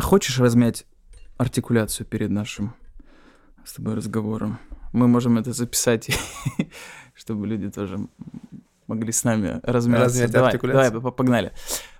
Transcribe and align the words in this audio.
Хочешь 0.00 0.38
размять 0.38 0.86
артикуляцию 1.36 2.06
перед 2.06 2.30
нашим 2.30 2.74
с 3.64 3.74
тобой 3.74 3.94
разговором? 3.94 4.58
Мы 4.92 5.08
можем 5.08 5.38
это 5.38 5.52
записать, 5.52 6.10
чтобы 7.14 7.46
люди 7.46 7.70
тоже 7.70 7.98
могли 8.86 9.12
с 9.12 9.24
нами 9.24 9.60
размяться. 9.62 10.04
Размять 10.04 10.30
давай, 10.30 10.50
артикуляцию? 10.50 10.92
давай, 10.92 11.12
погнали. 11.12 11.52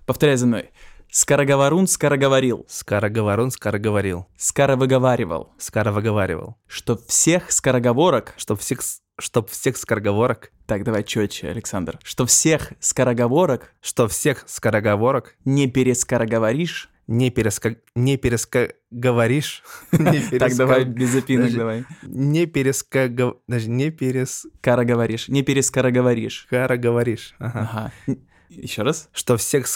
Повторяй 0.06 0.36
за 0.36 0.46
мной. 0.46 0.70
Скороговорун 1.10 1.86
скороговорил, 1.88 2.64
Скороговорун 2.68 3.50
скороговорил, 3.50 4.28
скоровыговаривал, 4.38 5.52
скоровыговаривал. 5.58 6.56
что 6.66 6.96
всех 7.06 7.52
скороговорок... 7.52 8.32
Чтоб 8.38 8.58
всех, 8.58 8.80
чтоб 9.18 9.50
всех 9.50 9.76
скороговорок, 9.76 10.52
Так, 10.66 10.84
давай 10.84 11.04
четче, 11.04 11.50
Александр. 11.50 11.98
Что 12.02 12.24
всех 12.24 12.72
скороговорок 12.80 13.74
что 13.82 14.08
всех 14.08 14.44
скороговорок 14.46 15.36
не 15.44 15.66
перескороговоришь. 15.66 16.88
Не 17.06 17.30
переска... 17.30 17.76
не 17.94 18.16
перескоговоришь. 18.16 19.62
Не 19.92 20.38
Так, 20.38 20.54
давай 20.56 20.84
переска- 20.84 20.92
без 20.92 21.08
запинок 21.10 21.52
давай. 21.52 21.84
Не 22.02 22.46
переского... 22.46 23.40
Даже 23.48 23.68
не 23.68 23.90
перескороговоришь. 23.90 24.48
Скороговоришь. 24.58 25.28
Не 25.28 25.42
перескороговоришь. 25.42 27.34
Ага. 27.38 27.92
Ага. 28.06 28.16
Еще 28.48 28.82
раз. 28.82 29.08
Что 29.12 29.36
всех... 29.36 29.66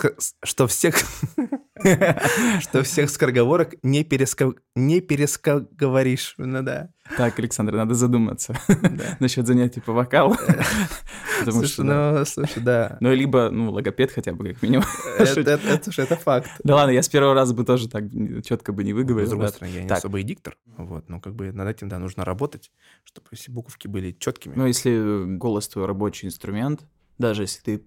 Что 0.45 0.67
всех... 0.67 0.97
Что 2.61 2.83
всех 2.83 3.11
скороговорок 3.11 3.75
не 3.83 4.03
переско... 4.05 4.55
не 4.75 5.01
перескоговоришь. 5.01 6.35
Ну 6.39 6.63
да. 6.63 6.91
Так, 7.17 7.39
Александр, 7.39 7.75
надо 7.75 7.95
задуматься 7.95 8.59
Да. 8.69 9.17
насчет 9.21 9.47
занятий 9.47 9.81
по 9.81 9.93
вокалу. 9.93 10.35
Потому 11.41 11.59
Слушай, 11.59 11.73
что, 11.73 11.83
да. 11.85 12.13
ну, 12.19 12.25
слушай, 12.25 12.63
да. 12.63 12.97
Ну, 13.01 13.13
либо, 13.13 13.51
ну, 13.51 13.71
логопед 13.71 14.11
хотя 14.11 14.33
бы, 14.33 14.53
как 14.55 14.63
минимум. 14.63 14.87
Это, 15.19 15.41
это, 15.41 15.51
это, 15.53 15.85
слушай, 15.85 16.05
это 16.05 16.17
факт. 16.17 16.51
Да 16.65 16.77
ладно, 16.77 16.93
я 16.93 17.03
с 17.03 17.09
первого 17.09 17.35
раза 17.35 17.55
бы 17.55 17.65
тоже 17.65 17.89
так 17.89 18.05
четко 18.43 18.73
бы 18.73 18.83
не 18.83 18.93
С 18.93 18.95
выговорил. 18.95 19.29
другой 19.29 19.47
да. 19.49 19.53
стороны, 19.53 19.75
я 19.75 19.83
не 19.83 19.89
Так. 19.89 19.99
особый 19.99 20.23
диктор. 20.23 20.57
Вот, 20.79 21.09
но 21.11 21.21
как 21.21 21.35
бы 21.35 21.53
над 21.53 21.69
этим, 21.69 21.89
да, 21.91 21.99
нужно 21.99 22.25
работать, 22.25 22.71
чтобы 23.05 23.27
все 23.35 23.53
буковки 23.53 23.87
были 23.87 24.13
четкими. 24.13 24.55
Ну, 24.57 24.67
если 24.67 25.37
голос 25.37 25.69
твой 25.69 25.85
рабочий 25.85 26.27
инструмент, 26.27 26.87
даже 27.19 27.43
если 27.43 27.61
ты, 27.63 27.85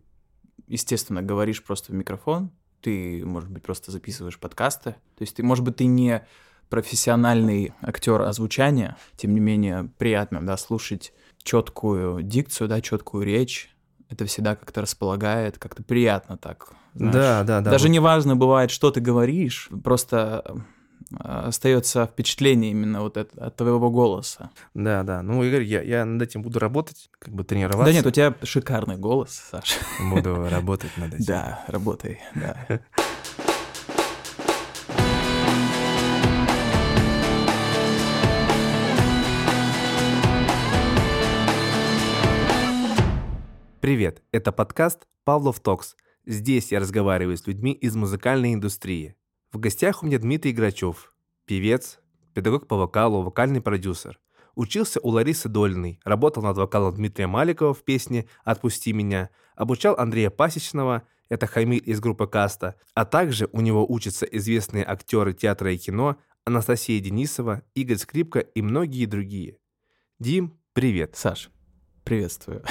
естественно, 0.68 1.24
говоришь 1.24 1.64
просто 1.64 1.92
в 1.92 1.96
микрофон, 1.96 2.52
ты, 2.82 3.24
может 3.26 3.50
быть, 3.50 3.64
просто 3.64 3.92
записываешь 3.92 4.40
подкасты, 4.40 4.92
то 4.92 5.22
есть 5.22 5.36
ты, 5.36 5.44
может 5.44 5.64
быть, 5.64 5.78
ты 5.78 5.86
не 5.86 6.26
профессиональный 6.70 7.74
актер 7.82 8.22
озвучания, 8.22 8.98
тем 9.18 9.34
не 9.34 9.40
менее, 9.40 9.90
приятно, 9.98 10.46
да, 10.46 10.56
слушать 10.58 11.14
четкую 11.44 12.22
дикцию, 12.22 12.68
да, 12.68 12.82
четкую 12.82 13.26
речь, 13.26 13.76
это 14.10 14.26
всегда 14.26 14.56
как-то 14.56 14.82
располагает, 14.82 15.58
как-то 15.58 15.84
приятно 15.84 16.38
так. 16.38 16.74
знаешь. 16.94 17.14
да, 17.14 17.44
да, 17.44 17.62
да. 17.62 17.72
Даже 17.72 17.86
вот. 17.86 17.92
не 17.92 18.00
важно 18.00 18.36
бывает, 18.36 18.72
что 18.72 18.92
ты 18.92 19.00
говоришь, 19.00 19.70
просто 19.84 20.64
остается 21.18 22.06
впечатление 22.06 22.72
именно 22.72 23.02
вот 23.02 23.18
это, 23.18 23.46
от 23.46 23.56
твоего 23.56 23.90
голоса. 23.90 24.52
Да, 24.74 25.04
да. 25.04 25.22
Ну, 25.22 25.44
Игорь, 25.44 25.64
я, 25.64 25.82
я 25.82 26.06
над 26.06 26.22
этим 26.22 26.42
буду 26.42 26.60
работать, 26.60 27.10
как 27.20 27.34
бы 27.34 27.44
тренироваться. 27.44 27.86
Да 27.86 27.92
нет, 27.92 28.06
у 28.06 28.12
тебя 28.12 28.34
шикарный 28.44 28.98
голос, 28.98 29.32
Саша. 29.52 29.80
Буду 30.12 30.48
работать 30.50 30.92
над 30.98 31.14
этим. 31.14 31.26
Да, 31.26 31.64
работай, 31.68 32.20
да. 32.36 32.82
Привет, 43.82 44.22
это 44.32 44.52
подкаст 44.52 45.08
«Павлов 45.24 45.62
Токс». 45.62 45.96
Здесь 46.26 46.72
я 46.72 46.80
разговариваю 46.80 47.38
с 47.38 47.48
людьми 47.48 47.72
из 47.72 47.96
музыкальной 47.96 48.54
индустрии. 48.54 49.16
В 49.52 49.58
гостях 49.58 50.04
у 50.04 50.06
меня 50.06 50.20
Дмитрий 50.20 50.52
Грачев, 50.52 51.12
певец, 51.46 52.00
педагог 52.36 52.68
по 52.68 52.78
вокалу, 52.78 53.24
вокальный 53.24 53.62
продюсер. 53.62 54.20
Учился 54.54 55.00
у 55.02 55.10
Ларисы 55.10 55.50
Дольной, 55.50 56.00
работал 56.04 56.44
над 56.44 56.56
вокалом 56.56 56.94
Дмитрия 56.94 57.26
Маликова 57.26 57.74
в 57.74 57.84
песне 57.84 58.28
«Отпусти 58.44 58.94
меня», 58.94 59.32
обучал 59.56 59.96
Андрея 59.98 60.30
Пасечного, 60.30 61.02
это 61.30 61.48
Хамиль 61.48 61.82
из 61.84 62.00
группы 62.00 62.28
«Каста», 62.28 62.76
а 62.94 63.06
также 63.06 63.50
у 63.52 63.62
него 63.62 63.92
учатся 63.92 64.28
известные 64.28 64.86
актеры 64.86 65.34
театра 65.34 65.74
и 65.74 65.80
кино 65.80 66.18
Анастасия 66.46 67.00
Денисова, 67.00 67.64
Игорь 67.74 67.98
Скрипка 67.98 68.40
и 68.42 68.62
многие 68.62 69.08
другие. 69.08 69.58
Дим, 70.20 70.60
привет. 70.74 71.16
Саш, 71.16 71.50
приветствую. 72.04 72.64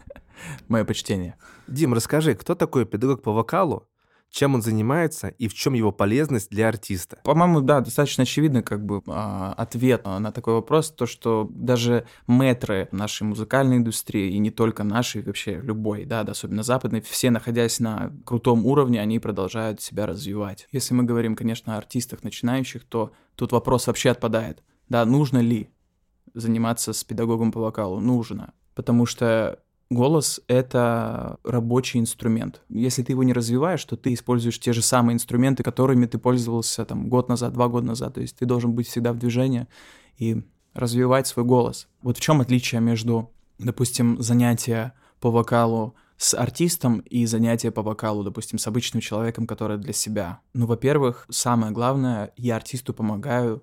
Мое 0.68 0.86
почтение. 0.86 1.36
Дим, 1.68 1.92
расскажи, 1.92 2.34
кто 2.34 2.54
такой 2.54 2.86
педагог 2.86 3.22
по 3.22 3.32
вокалу, 3.32 3.88
чем 4.34 4.56
он 4.56 4.62
занимается 4.62 5.28
и 5.28 5.46
в 5.46 5.54
чем 5.54 5.74
его 5.74 5.92
полезность 5.92 6.50
для 6.50 6.68
артиста? 6.68 7.20
По-моему, 7.22 7.60
да, 7.60 7.80
достаточно 7.80 8.24
очевидно 8.24 8.62
как 8.62 8.84
бы 8.84 9.00
а, 9.06 9.54
ответ 9.56 10.00
а, 10.04 10.18
на 10.18 10.32
такой 10.32 10.54
вопрос, 10.54 10.90
то, 10.90 11.06
что 11.06 11.48
даже 11.50 12.04
мэтры 12.26 12.88
нашей 12.90 13.22
музыкальной 13.22 13.76
индустрии, 13.76 14.32
и 14.32 14.38
не 14.38 14.50
только 14.50 14.82
нашей, 14.82 15.22
вообще 15.22 15.60
любой, 15.60 16.04
да, 16.04 16.24
да, 16.24 16.32
особенно 16.32 16.64
западной, 16.64 17.00
все, 17.00 17.30
находясь 17.30 17.78
на 17.78 18.12
крутом 18.26 18.66
уровне, 18.66 19.00
они 19.00 19.20
продолжают 19.20 19.80
себя 19.80 20.04
развивать. 20.04 20.66
Если 20.72 20.94
мы 20.94 21.04
говорим, 21.04 21.36
конечно, 21.36 21.76
о 21.76 21.78
артистах 21.78 22.24
начинающих, 22.24 22.84
то 22.84 23.12
тут 23.36 23.52
вопрос 23.52 23.86
вообще 23.86 24.10
отпадает. 24.10 24.64
Да, 24.88 25.04
нужно 25.04 25.38
ли 25.38 25.70
заниматься 26.34 26.92
с 26.92 27.04
педагогом 27.04 27.52
по 27.52 27.60
вокалу? 27.60 28.00
Нужно. 28.00 28.52
Потому 28.74 29.06
что 29.06 29.60
Голос— 29.94 30.40
это 30.48 31.38
рабочий 31.44 32.00
инструмент. 32.00 32.62
Если 32.68 33.04
ты 33.04 33.12
его 33.12 33.22
не 33.22 33.32
развиваешь, 33.32 33.84
то 33.84 33.96
ты 33.96 34.12
используешь 34.12 34.58
те 34.58 34.72
же 34.72 34.82
самые 34.82 35.14
инструменты, 35.14 35.62
которыми 35.62 36.06
ты 36.06 36.18
пользовался 36.18 36.84
там 36.84 37.08
год 37.08 37.28
назад, 37.28 37.52
два 37.52 37.68
года 37.68 37.86
назад. 37.86 38.14
То 38.14 38.20
есть 38.20 38.36
ты 38.36 38.44
должен 38.44 38.72
быть 38.72 38.88
всегда 38.88 39.12
в 39.12 39.18
движении 39.18 39.68
и 40.18 40.42
развивать 40.74 41.28
свой 41.28 41.44
голос. 41.44 41.86
Вот 42.02 42.18
в 42.18 42.20
чем 42.20 42.40
отличие 42.40 42.80
между, 42.80 43.30
допустим, 43.60 44.20
занятия 44.20 44.94
по 45.20 45.30
вокалу 45.30 45.94
с 46.16 46.34
артистом 46.34 46.98
и 46.98 47.24
занятия 47.26 47.70
по 47.70 47.82
вокалу, 47.82 48.24
допустим, 48.24 48.58
с 48.58 48.66
обычным 48.66 49.00
человеком, 49.00 49.46
который 49.46 49.78
для 49.78 49.92
себя. 49.92 50.40
Ну, 50.54 50.66
во-первых, 50.66 51.24
самое 51.30 51.72
главное, 51.72 52.32
я 52.36 52.56
артисту 52.56 52.94
помогаю 52.94 53.62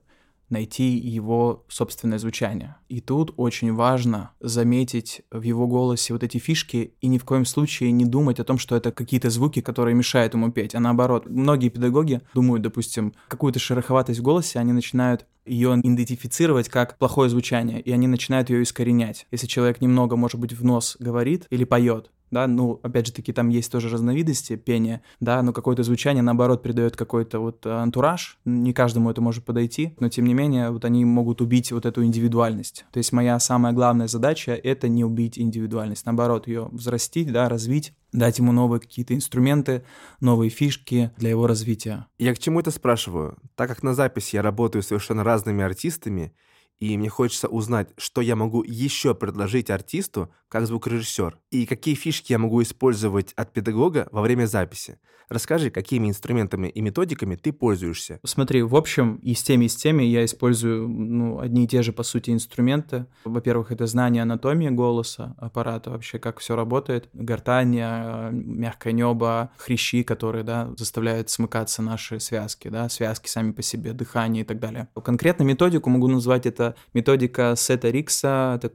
найти 0.51 0.97
его 0.97 1.65
собственное 1.67 2.19
звучание. 2.19 2.75
И 2.89 3.01
тут 3.01 3.33
очень 3.37 3.73
важно 3.73 4.31
заметить 4.39 5.21
в 5.31 5.41
его 5.41 5.67
голосе 5.67 6.13
вот 6.13 6.23
эти 6.23 6.37
фишки 6.37 6.93
и 7.01 7.07
ни 7.07 7.17
в 7.17 7.25
коем 7.25 7.45
случае 7.45 7.91
не 7.91 8.05
думать 8.05 8.39
о 8.39 8.43
том, 8.43 8.57
что 8.57 8.75
это 8.75 8.91
какие-то 8.91 9.29
звуки, 9.29 9.61
которые 9.61 9.95
мешают 9.95 10.33
ему 10.33 10.51
петь, 10.51 10.75
а 10.75 10.79
наоборот. 10.79 11.27
Многие 11.27 11.69
педагоги 11.69 12.21
думают, 12.33 12.61
допустим, 12.61 13.13
какую-то 13.27 13.59
шероховатость 13.59 14.19
в 14.19 14.23
голосе, 14.23 14.59
они 14.59 14.73
начинают 14.73 15.25
ее 15.45 15.73
идентифицировать 15.73 16.69
как 16.69 16.97
плохое 16.97 17.29
звучание, 17.29 17.81
и 17.81 17.91
они 17.91 18.07
начинают 18.07 18.49
ее 18.49 18.63
искоренять. 18.63 19.27
Если 19.31 19.47
человек 19.47 19.81
немного, 19.81 20.15
может 20.15 20.39
быть, 20.39 20.53
в 20.53 20.63
нос 20.63 20.97
говорит 20.99 21.47
или 21.49 21.63
поет, 21.63 22.11
да, 22.31 22.47
ну, 22.47 22.79
опять 22.81 23.07
же 23.07 23.13
таки, 23.13 23.33
там 23.33 23.49
есть 23.49 23.71
тоже 23.71 23.89
разновидности 23.89 24.55
пения, 24.55 25.01
да, 25.19 25.41
но 25.41 25.53
какое-то 25.53 25.83
звучание, 25.83 26.23
наоборот, 26.23 26.63
придает 26.63 26.95
какой-то 26.95 27.39
вот 27.39 27.65
антураж, 27.65 28.39
не 28.45 28.73
каждому 28.73 29.11
это 29.11 29.21
может 29.21 29.45
подойти, 29.45 29.95
но, 29.99 30.09
тем 30.09 30.25
не 30.25 30.33
менее, 30.33 30.71
вот 30.71 30.85
они 30.85 31.05
могут 31.05 31.41
убить 31.41 31.71
вот 31.71 31.85
эту 31.85 32.03
индивидуальность. 32.03 32.85
То 32.91 32.97
есть 32.97 33.11
моя 33.11 33.39
самая 33.39 33.73
главная 33.73 34.07
задача— 34.07 34.51
это 34.63 34.87
не 34.87 35.03
убить 35.03 35.37
индивидуальность, 35.37 36.05
наоборот, 36.05 36.47
ее 36.47 36.69
взрастить, 36.71 37.31
да, 37.31 37.49
развить, 37.49 37.93
дать 38.13 38.39
ему 38.39 38.51
новые 38.51 38.79
какие-то 38.79 39.13
инструменты, 39.13 39.83
новые 40.19 40.49
фишки 40.49 41.11
для 41.17 41.29
его 41.29 41.47
развития. 41.47 42.07
Я 42.17 42.33
к 42.33 42.39
чему 42.39 42.59
это 42.59 42.71
спрашиваю? 42.71 43.37
Так 43.55 43.69
как 43.69 43.83
на 43.83 43.93
записи 43.93 44.35
я 44.35 44.41
работаю 44.41 44.83
совершенно 44.83 45.23
разными 45.23 45.63
артистами, 45.63 46.33
и 46.81 46.97
мне 46.97 47.09
хочется 47.09 47.47
узнать, 47.47 47.89
что 47.97 48.21
я 48.21 48.35
могу 48.35 48.63
еще 48.63 49.13
предложить 49.13 49.69
артисту 49.69 50.31
как 50.49 50.65
звукорежиссер, 50.65 51.37
и 51.51 51.65
какие 51.65 51.95
фишки 51.95 52.33
я 52.33 52.39
могу 52.39 52.61
использовать 52.63 53.33
от 53.33 53.53
педагога 53.53 54.09
во 54.11 54.21
время 54.21 54.47
записи. 54.47 54.97
Расскажи, 55.31 55.69
какими 55.69 56.09
инструментами 56.09 56.67
и 56.67 56.81
методиками 56.81 57.37
ты 57.37 57.53
пользуешься. 57.53 58.19
Смотри, 58.25 58.63
в 58.63 58.75
общем, 58.75 59.15
и 59.23 59.33
с 59.33 59.41
теми, 59.41 59.63
и 59.63 59.69
с 59.69 59.77
теми 59.77 60.03
я 60.03 60.25
использую 60.25 60.89
ну, 60.89 61.39
одни 61.39 61.63
и 61.63 61.67
те 61.67 61.83
же, 61.83 61.93
по 61.93 62.03
сути, 62.03 62.31
инструменты. 62.31 63.05
Во-первых, 63.23 63.71
это 63.71 63.87
знание 63.87 64.23
анатомии 64.23 64.67
голоса, 64.67 65.33
аппарата, 65.37 65.89
вообще, 65.89 66.19
как 66.19 66.39
все 66.39 66.57
работает. 66.57 67.07
Гортань, 67.13 67.77
э, 67.79 68.29
мягкое 68.33 68.91
небо, 68.91 69.51
хрящи, 69.55 70.03
которые, 70.03 70.43
да, 70.43 70.73
заставляют 70.75 71.29
смыкаться 71.29 71.81
наши 71.81 72.19
связки, 72.19 72.67
да, 72.67 72.89
связки 72.89 73.29
сами 73.29 73.53
по 73.53 73.61
себе, 73.61 73.93
дыхание 73.93 74.43
и 74.43 74.45
так 74.45 74.59
далее. 74.59 74.89
Конкретно 75.01 75.43
методику 75.43 75.89
могу 75.89 76.09
назвать 76.09 76.45
это 76.45 76.70
методика 76.93 77.55
Сета 77.55 77.89
Рикса, 77.89 78.53
это 78.55 78.71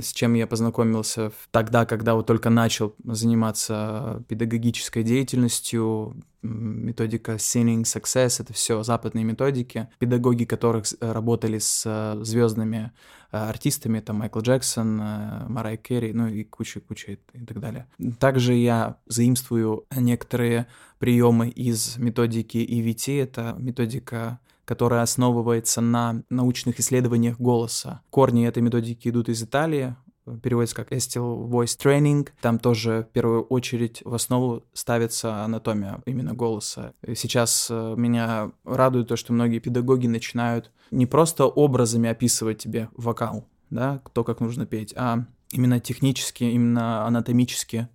с 0.00 0.12
чем 0.12 0.34
я 0.34 0.46
познакомился 0.46 1.32
тогда, 1.50 1.86
когда 1.86 2.14
вот 2.14 2.26
только 2.26 2.50
начал 2.50 2.94
заниматься 3.04 4.22
педагогической 4.28 5.02
деятельностью, 5.02 6.16
методика 6.42 7.32
Sinning 7.34 7.82
Success, 7.82 8.42
это 8.42 8.52
все 8.52 8.82
западные 8.82 9.24
методики, 9.24 9.88
педагоги 9.98 10.44
которых 10.44 10.84
работали 11.00 11.58
с 11.58 11.84
э, 11.86 12.22
звездными 12.22 12.92
э, 13.32 13.36
артистами, 13.38 14.00
там 14.00 14.16
Майкл 14.16 14.40
Джексон, 14.40 15.00
э, 15.00 15.46
Марай 15.48 15.78
Керри, 15.78 16.12
ну 16.12 16.26
и 16.26 16.44
куча-куча 16.44 17.12
и 17.12 17.44
так 17.46 17.60
далее. 17.60 17.86
Также 18.18 18.52
я 18.54 18.98
заимствую 19.06 19.86
некоторые 19.96 20.66
приемы 20.98 21.48
из 21.48 21.96
методики 21.96 22.58
EVT, 22.58 23.22
это 23.22 23.56
методика 23.58 24.38
которая 24.64 25.02
основывается 25.02 25.80
на 25.80 26.22
научных 26.30 26.80
исследованиях 26.80 27.38
голоса. 27.38 28.00
Корни 28.10 28.46
этой 28.46 28.62
методики 28.62 29.08
идут 29.08 29.28
из 29.28 29.42
Италии, 29.42 29.96
переводится 30.42 30.76
как 30.76 30.92
Estil 30.92 31.48
Voice 31.48 31.78
Training. 31.78 32.28
Там 32.40 32.58
тоже 32.58 33.06
в 33.08 33.12
первую 33.12 33.42
очередь 33.42 34.00
в 34.04 34.14
основу 34.14 34.64
ставится 34.72 35.44
анатомия 35.44 36.00
именно 36.06 36.34
голоса. 36.34 36.94
И 37.06 37.14
сейчас 37.14 37.68
э, 37.70 37.94
меня 37.96 38.52
радует 38.64 39.08
то, 39.08 39.16
что 39.16 39.32
многие 39.32 39.58
педагоги 39.58 40.06
начинают 40.06 40.70
не 40.90 41.06
просто 41.06 41.44
образами 41.44 42.08
описывать 42.08 42.58
тебе 42.58 42.88
вокал, 42.96 43.46
да, 43.70 44.00
то, 44.12 44.24
как 44.24 44.40
нужно 44.40 44.66
петь, 44.66 44.94
а 44.96 45.24
именно 45.50 45.80
технически, 45.80 46.44
именно 46.44 47.06
анатомически, 47.06 47.88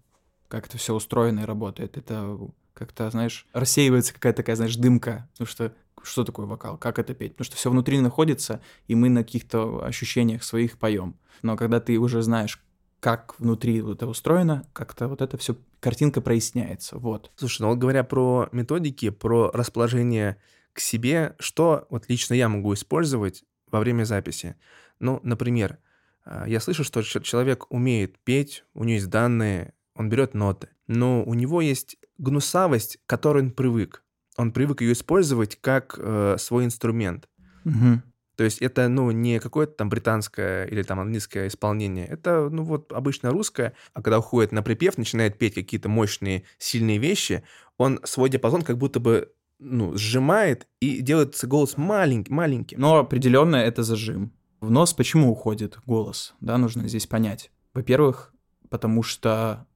как 0.48 0.68
это 0.68 0.78
все 0.78 0.94
устроено 0.94 1.42
и 1.42 1.46
работает. 1.46 1.98
Это 1.98 2.38
как-то, 2.74 3.10
знаешь, 3.10 3.46
рассеивается 3.54 4.14
какая-то 4.14 4.38
такая, 4.38 4.56
знаешь, 4.56 4.76
дымка, 4.78 5.28
потому 5.34 5.48
что 5.48 5.74
что 6.04 6.24
такое 6.24 6.46
вокал, 6.46 6.78
как 6.78 7.00
это 7.00 7.14
петь, 7.14 7.34
потому 7.34 7.46
что 7.46 7.56
все 7.56 7.70
внутри 7.70 8.00
находится, 8.00 8.62
и 8.88 8.96
мы 8.96 9.10
на 9.10 9.24
каких-то 9.24 9.86
ощущениях 9.86 10.44
своих 10.44 10.78
поем. 10.78 11.16
Но 11.42 11.58
когда 11.58 11.80
ты 11.80 11.98
уже 11.98 12.22
знаешь, 12.22 12.62
как 13.00 13.40
внутри 13.40 13.80
это 13.80 14.08
устроено, 14.08 14.66
как-то 14.74 15.08
вот 15.08 15.22
это 15.22 15.38
все 15.38 15.56
картинка 15.80 16.22
проясняется. 16.22 16.98
Вот. 16.98 17.32
Слушай, 17.36 17.62
ну 17.62 17.70
вот 17.70 17.78
говоря 17.78 18.04
про 18.04 18.50
методики, 18.52 19.10
про 19.10 19.52
расположение 19.54 20.38
к 20.74 20.80
себе, 20.80 21.36
что 21.40 21.88
вот 21.90 22.10
лично 22.10 22.34
я 22.34 22.50
могу 22.50 22.74
использовать 22.74 23.44
во 23.72 23.80
время 23.80 24.04
записи? 24.04 24.56
Ну, 25.00 25.20
например, 25.24 25.80
а, 26.26 26.48
я 26.48 26.60
слышу, 26.60 26.84
что 26.84 27.02
человек 27.02 27.72
умеет 27.72 28.20
петь, 28.20 28.66
у 28.74 28.84
него 28.84 28.96
есть 28.96 29.10
данные, 29.10 29.74
он 29.96 30.10
берет 30.10 30.34
ноты, 30.34 30.70
но 30.88 31.24
у 31.24 31.34
него 31.34 31.62
есть 31.62 31.98
гнусавость, 32.18 32.98
к 32.98 33.10
которой 33.10 33.44
он 33.44 33.52
привык 33.52 34.04
он 34.40 34.52
привык 34.52 34.82
ее 34.82 34.94
использовать 34.94 35.58
как 35.60 35.96
э, 35.98 36.38
свой 36.40 36.66
инструмент. 36.66 37.28
Угу. 37.66 38.02
То 38.38 38.46
есть 38.46 38.60
это, 38.60 38.88
ну, 38.88 39.12
не 39.12 39.40
какое-то 39.40 39.74
там 39.74 39.90
британское 39.90 40.66
или 40.66 40.82
там 40.82 41.02
английское 41.02 41.48
исполнение. 41.48 42.08
Это, 42.08 42.48
ну, 42.50 42.64
вот 42.64 42.94
обычно 42.94 43.32
русское. 43.32 43.74
А 43.94 44.02
когда 44.02 44.20
уходит 44.20 44.54
на 44.54 44.64
припев, 44.64 44.98
начинает 44.98 45.38
петь 45.38 45.56
какие-то 45.56 45.90
мощные, 45.90 46.44
сильные 46.58 47.00
вещи, 47.00 47.44
он 47.78 48.00
свой 48.06 48.30
диапазон 48.30 48.62
как 48.62 48.78
будто 48.78 49.02
бы, 49.02 49.34
ну, 49.60 49.98
сжимает 49.98 50.68
и 50.80 51.02
делает 51.02 51.38
голос 51.44 51.76
маленький, 51.76 52.32
маленький. 52.32 52.78
Но 52.78 53.00
определенно 53.00 53.58
это 53.58 53.84
зажим. 53.84 54.32
В 54.62 54.72
нос 54.72 54.94
почему 54.94 55.30
уходит 55.32 55.78
голос? 55.86 56.34
Да, 56.40 56.58
нужно 56.58 56.88
здесь 56.88 57.08
понять. 57.08 57.52
Во-первых, 57.74 58.34
потому 58.70 59.04
что 59.04 59.68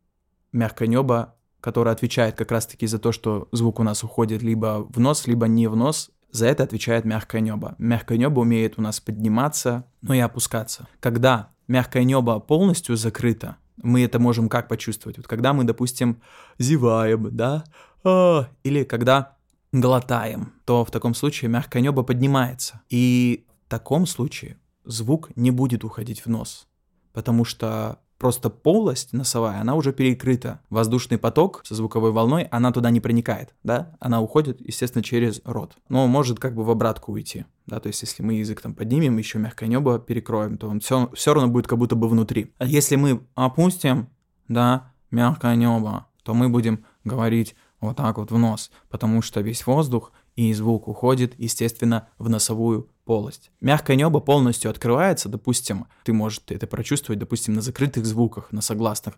мягкое 0.53 0.87
небо 0.87 1.35
которая 1.63 1.95
отвечает 1.95 2.35
как 2.35 2.51
раз-таки 2.51 2.85
за 2.87 2.99
то, 2.99 3.13
что 3.13 3.47
звук 3.53 3.79
у 3.79 3.83
нас 3.83 4.03
уходит 4.03 4.43
либо 4.43 4.85
в 4.89 4.99
нос, 4.99 5.27
либо 5.27 5.47
не 5.47 5.67
в 5.67 5.77
нос, 5.77 6.11
за 6.29 6.47
это 6.47 6.63
отвечает 6.63 7.05
мягкое 7.05 7.39
небо. 7.39 7.75
Мягкое 7.77 8.17
небо 8.17 8.41
умеет 8.41 8.73
у 8.77 8.81
нас 8.81 8.99
подниматься, 8.99 9.85
но 10.01 10.13
и 10.13 10.19
опускаться. 10.19 10.89
Когда 10.99 11.51
мягкое 11.69 12.03
небо 12.03 12.41
полностью 12.41 12.97
закрыто, 12.97 13.55
мы 13.77 14.03
это 14.03 14.19
можем 14.19 14.49
как 14.49 14.67
почувствовать? 14.67 15.15
Вот 15.15 15.27
когда 15.27 15.53
мы, 15.53 15.63
допустим, 15.63 16.21
зеваем, 16.59 17.33
да, 17.33 17.63
а, 18.03 18.49
или 18.63 18.83
когда 18.83 19.37
глотаем, 19.71 20.51
то 20.65 20.83
в 20.83 20.91
таком 20.91 21.13
случае 21.13 21.49
мягкое 21.49 21.79
небо 21.79 22.03
поднимается. 22.03 22.81
И 22.89 23.45
в 23.67 23.69
таком 23.69 24.05
случае 24.05 24.57
звук 24.83 25.29
не 25.37 25.51
будет 25.51 25.85
уходить 25.85 26.25
в 26.25 26.27
нос, 26.27 26.67
потому 27.13 27.45
что 27.45 27.99
Просто 28.23 28.49
полость 28.49 29.11
носовая, 29.11 29.59
она 29.59 29.75
уже 29.75 29.91
перекрыта. 29.91 30.61
Воздушный 30.69 31.17
поток 31.17 31.59
со 31.65 31.75
звуковой 31.75 32.13
волной, 32.13 32.43
она 32.51 32.71
туда 32.71 32.89
не 32.89 33.01
проникает, 33.01 33.53
да? 33.63 33.97
Она 33.99 34.21
уходит, 34.21 34.61
естественно, 34.61 35.03
через 35.03 35.41
рот. 35.43 35.75
Но 35.89 36.07
может 36.07 36.39
как 36.39 36.55
бы 36.55 36.63
в 36.63 36.69
обратку 36.69 37.11
уйти, 37.11 37.43
да? 37.67 37.81
То 37.81 37.87
есть 37.87 38.01
если 38.01 38.23
мы 38.23 38.35
язык 38.35 38.61
там 38.61 38.75
поднимем, 38.75 39.17
еще 39.17 39.39
мягкое 39.39 39.67
небо 39.67 39.99
перекроем, 39.99 40.57
то 40.57 40.69
он 40.69 40.79
все, 40.79 41.09
все 41.13 41.33
равно 41.33 41.49
будет 41.49 41.67
как 41.67 41.77
будто 41.77 41.97
бы 41.97 42.07
внутри. 42.07 42.53
А 42.59 42.65
если 42.65 42.95
мы 42.95 43.19
опустим, 43.35 44.07
да, 44.47 44.93
мягкое 45.11 45.57
небо, 45.57 46.07
то 46.23 46.33
мы 46.33 46.47
будем 46.47 46.85
говорить 47.03 47.57
вот 47.81 47.97
так 47.97 48.17
вот 48.19 48.31
в 48.31 48.37
нос, 48.37 48.71
потому 48.87 49.21
что 49.21 49.41
весь 49.41 49.67
воздух 49.67 50.13
и 50.37 50.53
звук 50.53 50.87
уходит, 50.87 51.33
естественно, 51.37 52.07
в 52.17 52.29
носовую 52.29 52.87
полость. 53.05 53.51
Мягкое 53.61 53.95
небо 53.95 54.19
полностью 54.19 54.71
открывается, 54.71 55.29
допустим, 55.29 55.87
ты 56.03 56.13
можешь 56.13 56.41
это 56.47 56.67
прочувствовать, 56.67 57.19
допустим, 57.19 57.53
на 57.53 57.61
закрытых 57.61 58.05
звуках, 58.05 58.51
на 58.51 58.61
согласных. 58.61 59.15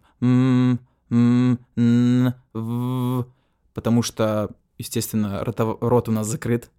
Потому 3.73 4.01
что, 4.01 4.49
естественно, 4.77 5.43
рот 5.43 6.09
у 6.09 6.11
нас 6.11 6.27
закрыт, 6.27 6.71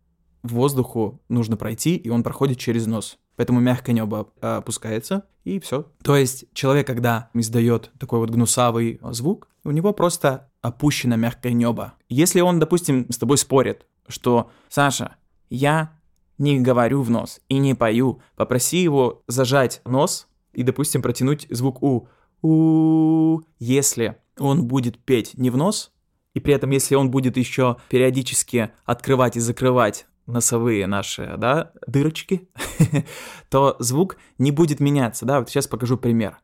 воздуху 0.42 1.20
нужно 1.28 1.56
пройти, 1.56 1.96
и 1.96 2.08
он 2.08 2.22
проходит 2.22 2.58
через 2.58 2.86
нос. 2.86 3.18
Поэтому 3.36 3.60
мягкое 3.60 3.92
небо 3.92 4.28
опускается, 4.40 5.26
и 5.44 5.60
все. 5.60 5.86
То 6.02 6.16
есть 6.16 6.46
человек, 6.54 6.86
когда 6.86 7.30
издает 7.34 7.90
такой 7.98 8.18
вот 8.18 8.30
гнусавый 8.30 8.98
звук, 9.10 9.48
у 9.64 9.70
него 9.70 9.92
просто 9.92 10.50
опущено 10.62 11.16
мягкое 11.16 11.52
небо. 11.52 11.94
Если 12.08 12.40
он, 12.40 12.58
допустим, 12.58 13.06
с 13.10 13.18
тобой 13.18 13.36
спорит, 13.38 13.86
что 14.08 14.50
«Саша, 14.68 15.16
я 15.50 15.92
не 16.38 16.60
говорю 16.60 17.02
в 17.02 17.10
нос 17.10 17.40
и 17.48 17.58
не 17.58 17.74
пою. 17.74 18.20
Попроси 18.36 18.78
его 18.78 19.22
зажать 19.26 19.80
нос 19.84 20.28
и, 20.52 20.62
допустим, 20.62 21.02
протянуть 21.02 21.46
звук 21.50 21.82
У. 21.82 22.08
У. 22.42 23.40
Если 23.58 24.16
он 24.38 24.66
будет 24.66 24.98
петь 24.98 25.36
не 25.36 25.50
в 25.50 25.56
нос, 25.56 25.92
и 26.34 26.40
при 26.40 26.54
этом, 26.54 26.70
если 26.70 26.94
он 26.94 27.10
будет 27.10 27.36
еще 27.36 27.76
периодически 27.88 28.70
открывать 28.84 29.36
и 29.36 29.40
закрывать 29.40 30.06
носовые 30.26 30.86
наши, 30.86 31.34
да, 31.38 31.72
дырочки, 31.86 32.48
то 33.48 33.76
звук 33.78 34.18
не 34.38 34.50
будет 34.50 34.80
меняться, 34.80 35.24
да, 35.24 35.38
вот 35.38 35.48
сейчас 35.48 35.66
покажу 35.66 35.96
пример. 35.96 36.38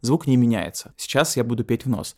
Звук 0.00 0.26
не 0.26 0.36
меняется. 0.36 0.94
Сейчас 0.96 1.36
я 1.36 1.44
буду 1.44 1.64
петь 1.64 1.84
в 1.84 1.88
нос. 1.90 2.16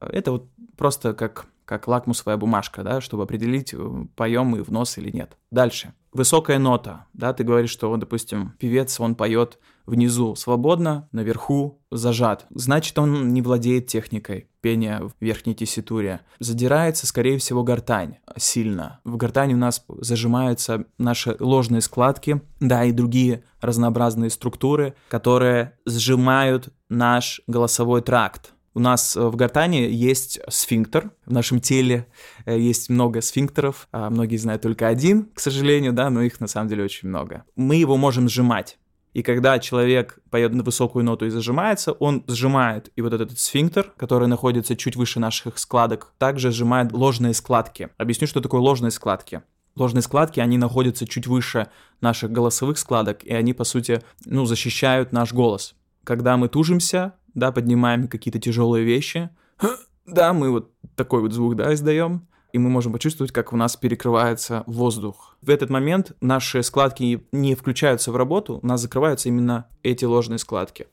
Это 0.00 0.32
вот 0.32 0.46
просто 0.82 1.14
как, 1.14 1.46
как 1.64 1.86
лакмусовая 1.86 2.36
бумажка, 2.36 2.82
да, 2.82 3.00
чтобы 3.00 3.22
определить, 3.22 3.72
э, 3.72 4.04
поем 4.16 4.46
мы 4.46 4.64
в 4.64 4.72
нос 4.72 4.98
или 4.98 5.12
нет. 5.12 5.36
Дальше. 5.52 5.94
Высокая 6.12 6.58
нота, 6.58 7.06
да, 7.12 7.32
ты 7.32 7.44
говоришь, 7.44 7.70
что, 7.70 7.96
допустим, 7.96 8.56
певец, 8.58 8.98
он 8.98 9.14
поет 9.14 9.60
внизу 9.86 10.34
свободно, 10.34 11.08
наверху 11.12 11.80
зажат. 11.92 12.46
Значит, 12.50 12.98
он 12.98 13.32
не 13.32 13.42
владеет 13.42 13.86
техникой 13.86 14.48
пения 14.60 15.00
в 15.02 15.12
верхней 15.20 15.54
тесситуре. 15.54 16.22
Задирается, 16.40 17.06
скорее 17.06 17.38
всего, 17.38 17.62
гортань 17.62 18.16
сильно. 18.36 18.98
В 19.04 19.16
гортани 19.16 19.54
у 19.54 19.58
нас 19.58 19.84
зажимаются 20.00 20.86
наши 20.98 21.36
ложные 21.38 21.80
складки, 21.80 22.42
да, 22.58 22.84
и 22.84 22.90
другие 22.90 23.44
разнообразные 23.60 24.30
структуры, 24.30 24.94
которые 25.08 25.74
сжимают 25.86 26.70
наш 26.88 27.40
голосовой 27.46 28.02
тракт. 28.02 28.51
У 28.74 28.80
нас 28.80 29.16
э, 29.16 29.20
в 29.20 29.36
гортане 29.36 29.90
есть 29.90 30.40
сфинктер, 30.48 31.10
в 31.26 31.32
нашем 31.32 31.60
теле 31.60 32.06
э, 32.46 32.58
есть 32.58 32.88
много 32.88 33.20
сфинктеров, 33.20 33.88
а 33.92 34.08
многие 34.08 34.36
знают 34.36 34.62
только 34.62 34.88
один, 34.88 35.28
к 35.34 35.40
сожалению, 35.40 35.92
да, 35.92 36.08
но 36.08 36.22
их 36.22 36.40
на 36.40 36.46
самом 36.46 36.68
деле 36.68 36.84
очень 36.84 37.08
много. 37.08 37.44
Мы 37.54 37.76
его 37.76 37.96
можем 37.96 38.28
сжимать. 38.28 38.78
И 39.12 39.22
когда 39.22 39.58
человек 39.58 40.18
поет 40.30 40.54
на 40.54 40.62
высокую 40.62 41.04
ноту 41.04 41.26
и 41.26 41.30
зажимается, 41.30 41.92
он 41.92 42.24
сжимает 42.28 42.90
и 42.96 43.02
вот 43.02 43.12
этот 43.12 43.38
сфинктер, 43.38 43.92
который 43.98 44.26
находится 44.26 44.74
чуть 44.74 44.96
выше 44.96 45.20
наших 45.20 45.58
складок, 45.58 46.14
также 46.16 46.50
сжимает 46.50 46.92
ложные 46.92 47.34
складки. 47.34 47.90
Объясню, 47.98 48.26
что 48.26 48.40
такое 48.40 48.62
ложные 48.62 48.90
складки. 48.90 49.42
Ложные 49.76 50.02
складки, 50.02 50.40
они 50.40 50.56
находятся 50.56 51.06
чуть 51.06 51.26
выше 51.26 51.68
наших 52.00 52.30
голосовых 52.30 52.78
складок, 52.78 53.22
и 53.22 53.34
они, 53.34 53.52
по 53.52 53.64
сути, 53.64 54.02
ну, 54.24 54.46
защищают 54.46 55.12
наш 55.12 55.32
голос. 55.32 55.74
Когда 56.04 56.36
мы 56.36 56.48
тужимся, 56.48 57.14
да, 57.34 57.52
поднимаем 57.52 58.08
какие-то 58.08 58.38
тяжелые 58.38 58.84
вещи, 58.84 59.30
да, 60.06 60.32
мы 60.32 60.50
вот 60.50 60.70
такой 60.96 61.20
вот 61.20 61.32
звук, 61.32 61.56
да, 61.56 61.72
издаем, 61.74 62.26
и 62.52 62.58
мы 62.58 62.68
можем 62.68 62.92
почувствовать, 62.92 63.32
как 63.32 63.52
у 63.52 63.56
нас 63.56 63.76
перекрывается 63.76 64.62
воздух. 64.66 65.36
В 65.40 65.50
этот 65.50 65.70
момент 65.70 66.12
наши 66.20 66.62
складки 66.62 67.26
не 67.32 67.54
включаются 67.54 68.12
в 68.12 68.16
работу, 68.16 68.60
у 68.62 68.66
нас 68.66 68.80
закрываются 68.80 69.28
именно 69.28 69.66
эти 69.82 70.04
ложные 70.04 70.38
складки. 70.38 70.86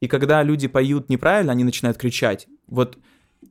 И 0.00 0.08
когда 0.08 0.42
люди 0.42 0.68
поют 0.68 1.08
неправильно, 1.08 1.52
они 1.52 1.64
начинают 1.64 1.98
кричать. 1.98 2.48
Вот 2.68 2.96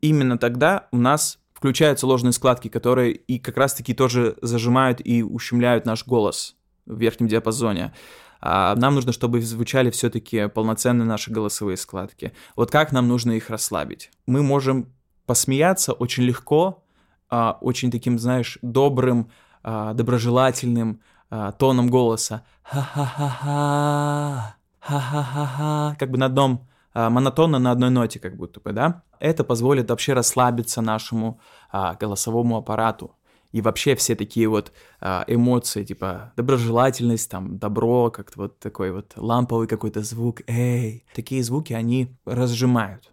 именно 0.01 0.37
тогда 0.37 0.87
у 0.91 0.97
нас 0.97 1.39
включаются 1.53 2.07
ложные 2.07 2.31
складки, 2.31 2.69
которые 2.69 3.13
и 3.13 3.37
как 3.37 3.57
раз-таки 3.57 3.93
тоже 3.93 4.37
зажимают 4.41 5.01
и 5.03 5.21
ущемляют 5.21 5.85
наш 5.85 6.07
голос 6.07 6.55
в 6.85 6.97
верхнем 6.97 7.27
диапазоне. 7.27 7.93
А 8.41 8.75
нам 8.75 8.95
нужно, 8.95 9.11
чтобы 9.11 9.41
звучали 9.41 9.89
все-таки 9.91 10.47
полноценные 10.47 11.05
наши 11.05 11.31
голосовые 11.31 11.77
складки. 11.77 12.31
Вот 12.55 12.71
как 12.71 12.91
нам 12.91 13.07
нужно 13.07 13.33
их 13.33 13.49
расслабить? 13.49 14.11
Мы 14.25 14.41
можем 14.43 14.93
посмеяться 15.25 15.93
очень 15.93 16.23
легко, 16.23 16.83
а, 17.29 17.57
очень 17.61 17.91
таким, 17.91 18.17
знаешь, 18.17 18.57
добрым, 18.61 19.29
а, 19.61 19.93
доброжелательным 19.93 21.01
а, 21.29 21.51
тоном 21.51 21.89
голоса. 21.89 22.43
Ха-ха-ха-ха, 22.63 24.55
ха-ха-ха-ха, 24.79 25.95
как 25.99 26.09
бы 26.09 26.17
на 26.17 26.25
одном 26.27 26.67
монотонно 26.95 27.59
на 27.59 27.71
одной 27.71 27.91
ноте, 27.91 28.19
как 28.19 28.35
будто 28.35 28.59
бы, 28.59 28.73
да? 28.73 29.03
Это 29.19 29.43
позволит 29.43 29.89
вообще 29.89 30.13
расслабиться 30.13 30.81
нашему 30.81 31.39
голосовому 31.71 32.57
аппарату 32.57 33.15
и 33.51 33.61
вообще 33.61 33.95
все 33.95 34.15
такие 34.15 34.47
вот 34.47 34.71
а, 34.99 35.23
эмоции, 35.27 35.83
типа 35.83 36.33
доброжелательность, 36.35 37.29
там, 37.31 37.57
добро, 37.57 38.11
как-то 38.11 38.41
вот 38.41 38.59
такой 38.59 38.91
вот 38.91 39.13
ламповый 39.15 39.67
какой-то 39.67 40.03
звук, 40.03 40.41
эй, 40.47 41.05
такие 41.15 41.43
звуки, 41.43 41.73
они 41.73 42.15
разжимают. 42.25 43.11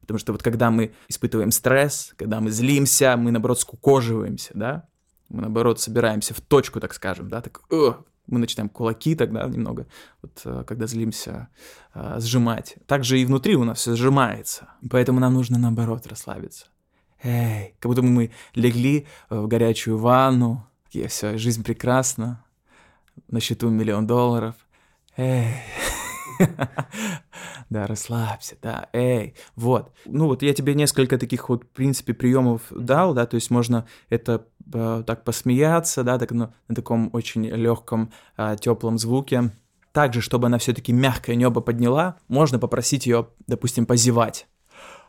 Потому 0.00 0.18
что 0.18 0.32
вот 0.32 0.42
когда 0.42 0.70
мы 0.70 0.92
испытываем 1.08 1.50
стресс, 1.50 2.12
когда 2.16 2.40
мы 2.40 2.50
злимся, 2.50 3.16
мы, 3.16 3.30
наоборот, 3.30 3.60
скукоживаемся, 3.60 4.50
да, 4.54 4.88
мы, 5.28 5.42
наоборот, 5.42 5.80
собираемся 5.80 6.34
в 6.34 6.40
точку, 6.40 6.80
так 6.80 6.92
скажем, 6.92 7.28
да, 7.28 7.40
так, 7.40 7.62
мы 7.70 8.38
начинаем 8.38 8.68
кулаки 8.68 9.14
тогда 9.14 9.46
немного, 9.46 9.86
вот 10.20 10.42
а, 10.44 10.64
когда 10.64 10.86
злимся, 10.86 11.48
а, 11.94 12.20
сжимать. 12.20 12.76
Также 12.86 13.18
и 13.18 13.24
внутри 13.24 13.56
у 13.56 13.64
нас 13.64 13.78
все 13.78 13.96
сжимается, 13.96 14.68
поэтому 14.90 15.18
нам 15.18 15.32
нужно, 15.32 15.58
наоборот, 15.58 16.06
расслабиться 16.06 16.66
эй, 17.22 17.74
как 17.78 17.90
будто 17.90 18.02
мы 18.02 18.30
легли 18.54 19.06
э, 19.30 19.38
в 19.38 19.46
горячую 19.46 19.98
ванну, 19.98 20.66
и 20.90 21.06
все, 21.06 21.38
жизнь 21.38 21.64
прекрасна, 21.64 22.44
на 23.28 23.40
счету 23.40 23.68
миллион 23.70 24.06
долларов, 24.06 24.54
эй, 25.16 25.54
да, 27.70 27.86
расслабься, 27.86 28.56
да, 28.62 28.88
эй, 28.92 29.34
вот. 29.56 29.92
Ну 30.04 30.26
вот 30.26 30.42
я 30.42 30.52
тебе 30.54 30.74
несколько 30.74 31.18
таких 31.18 31.48
вот, 31.48 31.64
в 31.64 31.68
принципе, 31.68 32.14
приемов 32.14 32.62
дал, 32.70 33.14
да, 33.14 33.26
то 33.26 33.36
есть 33.36 33.50
можно 33.50 33.86
это 34.08 34.46
э, 34.72 35.04
так 35.06 35.24
посмеяться, 35.24 36.02
да, 36.02 36.18
так, 36.18 36.32
ну, 36.32 36.52
на 36.68 36.74
таком 36.74 37.10
очень 37.12 37.46
легком, 37.46 38.12
э, 38.36 38.56
теплом 38.60 38.98
звуке. 38.98 39.52
Также, 39.92 40.22
чтобы 40.22 40.46
она 40.46 40.56
все-таки 40.56 40.90
мягкое 40.90 41.36
небо 41.36 41.60
подняла, 41.60 42.16
можно 42.26 42.58
попросить 42.58 43.04
ее, 43.04 43.28
допустим, 43.46 43.84
позевать. 43.84 44.46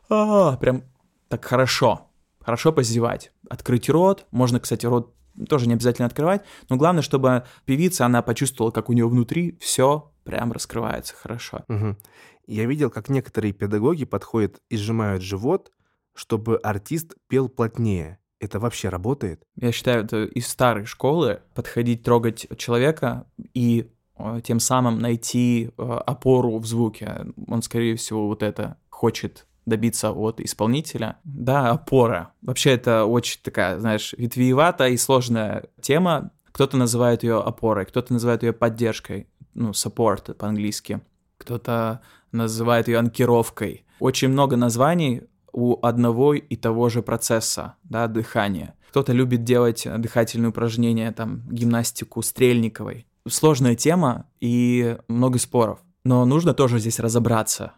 А, 0.09 0.57
прям 0.57 0.83
так 1.33 1.45
хорошо. 1.45 2.11
Хорошо 2.39 2.71
позевать. 2.71 3.31
Открыть 3.49 3.89
рот. 3.89 4.27
Можно, 4.29 4.59
кстати, 4.59 4.85
рот 4.85 5.15
тоже 5.49 5.67
не 5.67 5.73
обязательно 5.73 6.05
открывать, 6.05 6.43
но 6.69 6.75
главное, 6.75 7.01
чтобы 7.01 7.43
певица, 7.65 8.05
она 8.05 8.21
почувствовала, 8.21 8.69
как 8.69 8.87
у 8.87 8.93
нее 8.93 9.07
внутри 9.07 9.57
все 9.59 10.11
прям 10.25 10.51
раскрывается 10.51 11.15
хорошо. 11.15 11.63
Угу. 11.67 11.97
Я 12.45 12.65
видел, 12.67 12.91
как 12.91 13.09
некоторые 13.09 13.51
педагоги 13.51 14.05
подходят 14.05 14.61
и 14.69 14.77
сжимают 14.77 15.23
живот, 15.23 15.71
чтобы 16.13 16.57
артист 16.57 17.15
пел 17.27 17.49
плотнее. 17.49 18.19
Это 18.39 18.59
вообще 18.59 18.89
работает? 18.89 19.41
Я 19.55 19.71
считаю, 19.71 20.03
это 20.03 20.25
из 20.25 20.47
старой 20.47 20.85
школы 20.85 21.41
подходить, 21.55 22.03
трогать 22.03 22.45
человека 22.59 23.25
и 23.55 23.89
э, 24.19 24.41
тем 24.43 24.59
самым 24.59 24.99
найти 24.99 25.71
э, 25.75 25.81
опору 25.81 26.59
в 26.59 26.67
звуке. 26.67 27.25
Он, 27.47 27.63
скорее 27.63 27.95
всего, 27.95 28.27
вот 28.27 28.43
это 28.43 28.77
хочет 28.91 29.47
добиться 29.65 30.11
от 30.11 30.39
исполнителя. 30.39 31.17
Да, 31.23 31.71
опора. 31.71 32.33
Вообще 32.41 32.71
это 32.71 33.05
очень 33.05 33.39
такая, 33.41 33.79
знаешь, 33.79 34.13
ветвиеватая 34.17 34.89
и 34.89 34.97
сложная 34.97 35.65
тема. 35.81 36.31
Кто-то 36.51 36.77
называет 36.77 37.23
ее 37.23 37.39
опорой, 37.39 37.85
кто-то 37.85 38.13
называет 38.13 38.43
ее 38.43 38.53
поддержкой, 38.53 39.27
ну, 39.53 39.71
support 39.71 40.33
по-английски. 40.33 41.01
Кто-то 41.37 42.01
называет 42.31 42.87
ее 42.87 42.99
анкировкой. 42.99 43.85
Очень 43.99 44.29
много 44.29 44.55
названий 44.55 45.23
у 45.51 45.77
одного 45.85 46.33
и 46.33 46.55
того 46.55 46.89
же 46.89 47.01
процесса, 47.01 47.75
да, 47.83 48.07
дыхания. 48.07 48.75
Кто-то 48.89 49.13
любит 49.13 49.43
делать 49.43 49.87
дыхательные 49.97 50.49
упражнения, 50.49 51.11
там, 51.11 51.41
гимнастику 51.49 52.21
стрельниковой. 52.21 53.07
Сложная 53.27 53.75
тема 53.75 54.27
и 54.39 54.97
много 55.07 55.39
споров. 55.39 55.79
Но 56.03 56.25
нужно 56.25 56.53
тоже 56.53 56.79
здесь 56.79 56.99
разобраться, 56.99 57.73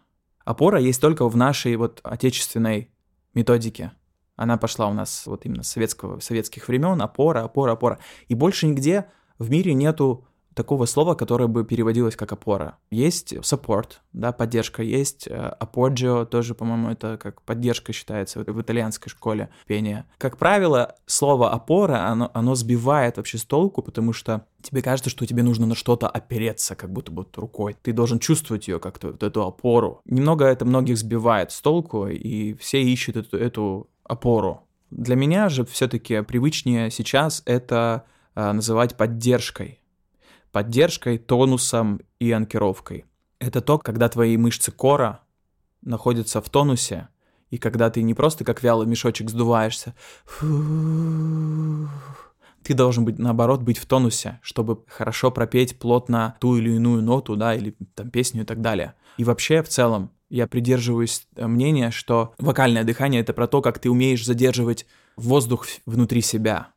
опора 0.46 0.80
есть 0.80 1.00
только 1.02 1.28
в 1.28 1.36
нашей 1.36 1.76
вот 1.76 2.00
отечественной 2.02 2.90
методике. 3.34 3.92
Она 4.36 4.56
пошла 4.56 4.86
у 4.86 4.94
нас 4.94 5.26
вот 5.26 5.44
именно 5.44 5.62
с 5.62 5.68
советского, 5.68 6.20
советских 6.20 6.68
времен, 6.68 7.02
опора, 7.02 7.42
опора, 7.42 7.72
опора. 7.72 7.98
И 8.28 8.34
больше 8.34 8.66
нигде 8.66 9.10
в 9.38 9.50
мире 9.50 9.74
нету 9.74 10.26
такого 10.56 10.86
слова, 10.86 11.14
которое 11.14 11.48
бы 11.48 11.64
переводилось 11.64 12.16
как 12.16 12.32
опора. 12.32 12.78
Есть 12.90 13.34
support, 13.34 13.98
да, 14.14 14.32
поддержка, 14.32 14.82
есть 14.82 15.28
э, 15.28 15.52
appoggio, 15.60 16.24
тоже, 16.24 16.54
по-моему, 16.54 16.88
это 16.88 17.18
как 17.18 17.42
поддержка 17.42 17.92
считается 17.92 18.40
в, 18.40 18.60
итальянской 18.62 19.10
школе 19.10 19.50
пения. 19.66 20.06
Как 20.16 20.38
правило, 20.38 20.96
слово 21.04 21.52
опора, 21.52 22.06
оно, 22.06 22.30
оно 22.32 22.54
сбивает 22.54 23.18
вообще 23.18 23.36
с 23.36 23.44
толку, 23.44 23.82
потому 23.82 24.14
что 24.14 24.46
тебе 24.62 24.80
кажется, 24.80 25.10
что 25.10 25.26
тебе 25.26 25.42
нужно 25.42 25.66
на 25.66 25.74
что-то 25.74 26.08
опереться, 26.08 26.74
как 26.74 26.90
будто 26.90 27.12
бы 27.12 27.26
рукой. 27.36 27.76
Ты 27.82 27.92
должен 27.92 28.18
чувствовать 28.18 28.66
ее 28.66 28.80
как-то, 28.80 29.08
вот 29.08 29.22
эту 29.22 29.42
опору. 29.44 30.00
Немного 30.06 30.46
это 30.46 30.64
многих 30.64 30.96
сбивает 30.96 31.52
с 31.52 31.60
толку, 31.60 32.06
и 32.06 32.54
все 32.54 32.82
ищут 32.82 33.16
эту, 33.16 33.36
эту 33.36 33.90
опору. 34.04 34.62
Для 34.90 35.16
меня 35.16 35.50
же 35.50 35.66
все-таки 35.66 36.22
привычнее 36.22 36.90
сейчас 36.90 37.42
это 37.44 38.04
э, 38.34 38.52
называть 38.52 38.96
поддержкой 38.96 39.80
поддержкой, 40.52 41.18
тонусом 41.18 42.00
и 42.18 42.30
анкировкой. 42.32 43.04
Это 43.38 43.60
то, 43.60 43.78
когда 43.78 44.08
твои 44.08 44.36
мышцы 44.36 44.72
кора 44.72 45.20
находятся 45.82 46.40
в 46.40 46.48
тонусе, 46.48 47.08
и 47.50 47.58
когда 47.58 47.90
ты 47.90 48.02
не 48.02 48.14
просто 48.14 48.44
как 48.44 48.62
вялый 48.62 48.86
мешочек 48.86 49.30
сдуваешься, 49.30 49.94
ты 52.62 52.74
должен 52.74 53.04
быть, 53.04 53.18
наоборот, 53.18 53.62
быть 53.62 53.78
в 53.78 53.86
тонусе, 53.86 54.40
чтобы 54.42 54.82
хорошо 54.88 55.30
пропеть 55.30 55.78
плотно 55.78 56.36
ту 56.40 56.56
или 56.56 56.70
иную 56.72 57.02
ноту, 57.02 57.36
да, 57.36 57.54
или 57.54 57.76
там 57.94 58.10
песню 58.10 58.42
и 58.42 58.44
так 58.44 58.60
далее. 58.60 58.94
И 59.18 59.24
вообще, 59.24 59.62
в 59.62 59.68
целом, 59.68 60.10
я 60.28 60.48
придерживаюсь 60.48 61.26
э, 61.36 61.46
мнения, 61.46 61.92
что 61.92 62.34
вокальное 62.38 62.82
дыхание— 62.82 63.20
это 63.22 63.32
про 63.32 63.46
то, 63.46 63.62
как 63.62 63.78
ты 63.78 63.88
умеешь 63.88 64.24
задерживать 64.24 64.86
воздух 65.16 65.66
внутри 65.86 66.20
себя, 66.20 66.72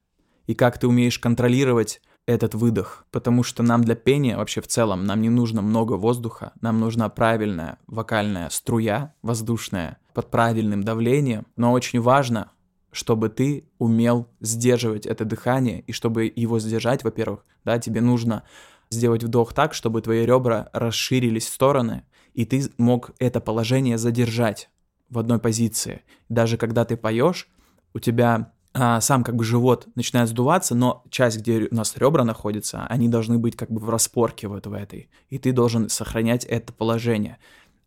и 0.46 0.54
как 0.54 0.78
ты 0.78 0.88
умеешь 0.88 1.18
контролировать 1.18 2.02
этот 2.30 2.54
выдох, 2.54 3.06
потому 3.10 3.42
что 3.42 3.64
нам 3.64 3.84
для 3.84 3.96
пения 3.96 4.38
вообще 4.38 4.62
в 4.62 4.68
целом 4.68 5.06
нам 5.06 5.20
не 5.20 5.30
нужно 5.30 5.64
много 5.64 5.94
воздуха, 5.94 6.54
нам 6.62 6.80
нужна 6.80 7.10
правильная 7.10 7.80
вокальная 7.88 8.50
струя 8.50 9.16
воздушная 9.24 9.98
под 10.14 10.30
правильным 10.30 10.84
давлением, 10.84 11.48
но 11.56 11.72
очень 11.72 12.00
важно, 12.00 12.52
чтобы 12.92 13.30
ты 13.30 13.68
умел 13.80 14.28
сдерживать 14.42 15.08
это 15.08 15.26
дыхание, 15.26 15.82
и 15.82 15.92
чтобы 15.92 16.32
его 16.36 16.60
сдержать, 16.60 17.04
во-первых, 17.04 17.46
да, 17.66 17.80
тебе 17.80 18.00
нужно 18.00 18.44
сделать 18.92 19.24
вдох 19.24 19.54
так, 19.54 19.74
чтобы 19.74 20.02
твои 20.02 20.24
ребра 20.24 20.70
расширились 20.72 21.48
в 21.48 21.54
стороны, 21.54 22.04
и 22.36 22.46
ты 22.46 22.62
мог 22.78 23.12
это 23.18 23.42
положение 23.42 23.98
задержать 23.98 24.70
в 25.10 25.18
одной 25.18 25.40
позиции. 25.40 26.04
Даже 26.30 26.58
когда 26.58 26.86
ты 26.86 26.96
поешь, 26.96 27.50
у 27.96 28.00
тебя 28.00 28.52
а, 28.74 29.02
сам 29.02 29.24
как 29.24 29.36
бы 29.36 29.44
живот 29.44 29.88
начинает 29.96 30.30
сдуваться, 30.30 30.76
но 30.76 31.04
часть, 31.10 31.40
где 31.40 31.68
у 31.72 31.76
нас 31.76 31.98
ребра 31.98 32.24
находятся, 32.24 32.86
они 32.88 33.10
должны 33.10 33.40
быть 33.40 33.56
как 33.56 33.72
бы 33.72 33.80
в 33.80 33.90
распорке 33.90 34.48
вот 34.48 34.68
в 34.68 34.74
этой. 34.74 35.10
И 35.30 35.40
ты 35.40 35.52
должен 35.52 35.90
сохранять 35.90 36.46
это 36.46 36.72
положение. 36.72 37.38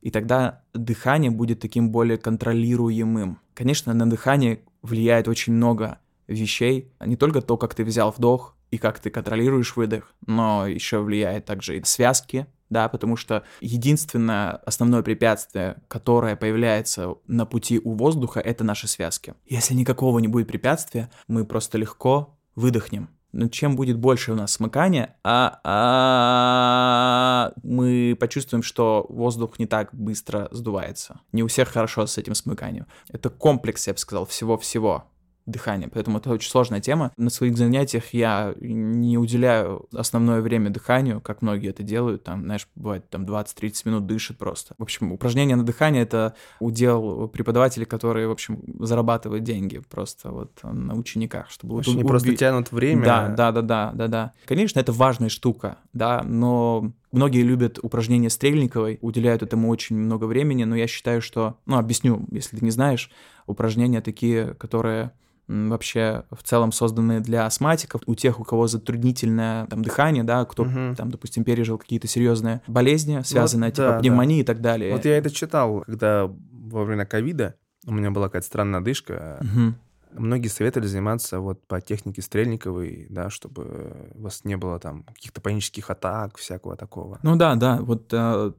И 0.00 0.10
тогда 0.10 0.62
дыхание 0.74 1.30
будет 1.30 1.60
таким 1.60 1.90
более 1.90 2.18
контролируемым. 2.18 3.38
Конечно, 3.54 3.94
на 3.94 4.10
дыхание 4.10 4.62
влияет 4.82 5.28
очень 5.28 5.52
много 5.52 5.98
вещей. 6.26 6.92
Не 7.04 7.16
только 7.16 7.40
то, 7.40 7.56
как 7.56 7.74
ты 7.74 7.84
взял 7.84 8.10
вдох 8.10 8.56
и 8.72 8.78
как 8.78 8.98
ты 8.98 9.10
контролируешь 9.10 9.76
выдох, 9.76 10.12
но 10.26 10.66
еще 10.66 10.98
влияет 11.00 11.44
также 11.44 11.78
и 11.78 11.84
связки, 11.84 12.46
да, 12.72 12.88
потому 12.88 13.16
что 13.16 13.44
единственное 13.60 14.52
основное 14.66 15.02
препятствие, 15.02 15.76
которое 15.88 16.36
появляется 16.36 17.14
на 17.26 17.46
пути 17.46 17.80
у 17.82 17.92
воздуха, 17.92 18.40
это 18.40 18.64
наши 18.64 18.88
связки. 18.88 19.34
Если 19.46 19.74
никакого 19.74 20.18
не 20.18 20.28
будет 20.28 20.48
препятствия, 20.48 21.10
мы 21.28 21.44
просто 21.44 21.78
легко 21.78 22.38
выдохнем. 22.56 23.10
Но 23.32 23.48
чем 23.48 23.76
будет 23.76 23.98
больше 23.98 24.32
у 24.32 24.34
нас 24.34 24.52
смыкания, 24.52 25.16
а, 25.24 25.60
а 25.64 27.52
мы 27.62 28.14
почувствуем, 28.20 28.62
что 28.62 29.06
воздух 29.08 29.58
не 29.58 29.66
так 29.66 29.88
быстро 29.94 30.48
сдувается. 30.50 31.20
Не 31.32 31.42
у 31.42 31.46
всех 31.46 31.68
хорошо 31.68 32.06
с 32.06 32.18
этим 32.18 32.34
смыканием. 32.34 32.86
Это 33.08 33.30
комплекс, 33.30 33.86
я 33.86 33.94
бы 33.94 33.98
сказал, 33.98 34.26
всего-всего. 34.26 35.04
Дыхание. 35.46 35.88
Поэтому 35.88 36.18
это 36.18 36.30
очень 36.30 36.50
сложная 36.50 36.80
тема. 36.80 37.12
На 37.16 37.30
своих 37.30 37.56
занятиях 37.56 38.12
я 38.12 38.54
не 38.60 39.18
уделяю 39.18 39.86
основное 39.92 40.40
время 40.40 40.70
дыханию, 40.70 41.20
как 41.20 41.42
многие 41.42 41.70
это 41.70 41.82
делают. 41.82 42.24
Там, 42.24 42.42
знаешь, 42.42 42.68
бывает 42.74 43.08
там 43.10 43.24
20-30 43.24 43.72
минут 43.84 44.06
дышит 44.06 44.38
просто. 44.38 44.74
В 44.78 44.82
общем, 44.82 45.12
упражнение 45.12 45.56
на 45.56 45.64
дыхание— 45.64 46.02
это 46.04 46.34
удел 46.60 47.28
преподавателей, 47.28 47.86
которые, 47.86 48.28
в 48.28 48.32
общем, 48.32 48.62
зарабатывают 48.78 49.44
деньги 49.44 49.82
просто 49.90 50.30
вот 50.30 50.52
на 50.62 50.94
учениках, 50.94 51.50
чтобы... 51.50 51.76
Очень 51.76 51.94
вот, 51.96 52.06
просто 52.06 52.36
тянут 52.36 52.72
время. 52.72 53.04
Да, 53.04 53.28
да, 53.28 53.52
да, 53.52 53.62
да, 53.62 53.92
да, 53.94 54.08
да. 54.08 54.32
Конечно, 54.46 54.80
это 54.80 54.92
важная 54.92 55.28
штука, 55.28 55.78
да, 55.92 56.22
но 56.22 56.92
Многие 57.12 57.42
любят 57.42 57.78
упражнения 57.82 58.30
Стрельниковой, 58.30 58.98
уделяют 59.02 59.42
этому 59.42 59.68
очень 59.68 59.96
много 59.96 60.24
времени, 60.24 60.64
но 60.64 60.74
я 60.74 60.86
считаю, 60.86 61.20
что, 61.20 61.58
ну, 61.66 61.76
объясню, 61.76 62.26
если 62.30 62.56
ты 62.56 62.64
не 62.64 62.70
знаешь, 62.70 63.10
упражнения 63.46 64.00
такие, 64.00 64.54
которые 64.54 65.12
вообще 65.48 66.24
в 66.30 66.42
целом 66.42 66.72
созданы 66.72 67.20
для 67.20 67.46
астматиков, 67.46 68.00
у 68.06 68.14
тех, 68.14 68.40
у 68.40 68.44
кого 68.44 68.66
затруднительное 68.66 69.66
там 69.66 69.82
дыхание, 69.82 70.24
да, 70.24 70.44
кто 70.44 70.62
угу. 70.62 70.94
там, 70.96 71.10
допустим, 71.10 71.44
пережил 71.44 71.78
какие-то 71.78 72.08
серьезные 72.08 72.62
болезни, 72.66 73.20
связанные 73.24 73.70
вот, 73.70 73.76
типа 73.76 73.88
да, 73.88 73.98
пневмонии 73.98 74.36
да. 74.36 74.42
и 74.42 74.44
так 74.44 74.60
далее. 74.60 74.92
Вот 74.92 75.04
я 75.04 75.18
это 75.18 75.30
читал, 75.30 75.82
когда 75.86 76.30
во 76.52 76.84
время 76.84 77.04
ковида 77.04 77.56
у 77.86 77.92
меня 77.92 78.10
была 78.10 78.28
какая-то 78.28 78.46
странная 78.46 78.80
дышка. 78.80 79.38
Угу. 79.40 79.74
Многие 80.14 80.48
советовали 80.48 80.86
заниматься 80.86 81.40
вот 81.40 81.66
по 81.66 81.80
технике 81.80 82.22
Стрельниковой, 82.22 83.06
да, 83.10 83.30
чтобы 83.30 84.10
у 84.14 84.22
вас 84.22 84.44
не 84.44 84.56
было 84.56 84.78
там 84.78 85.04
каких-то 85.04 85.40
панических 85.40 85.90
атак, 85.90 86.36
всякого 86.38 86.76
такого. 86.76 87.18
Ну 87.22 87.36
да, 87.36 87.54
да, 87.54 87.78
вот 87.80 88.12
э, 88.12 88.52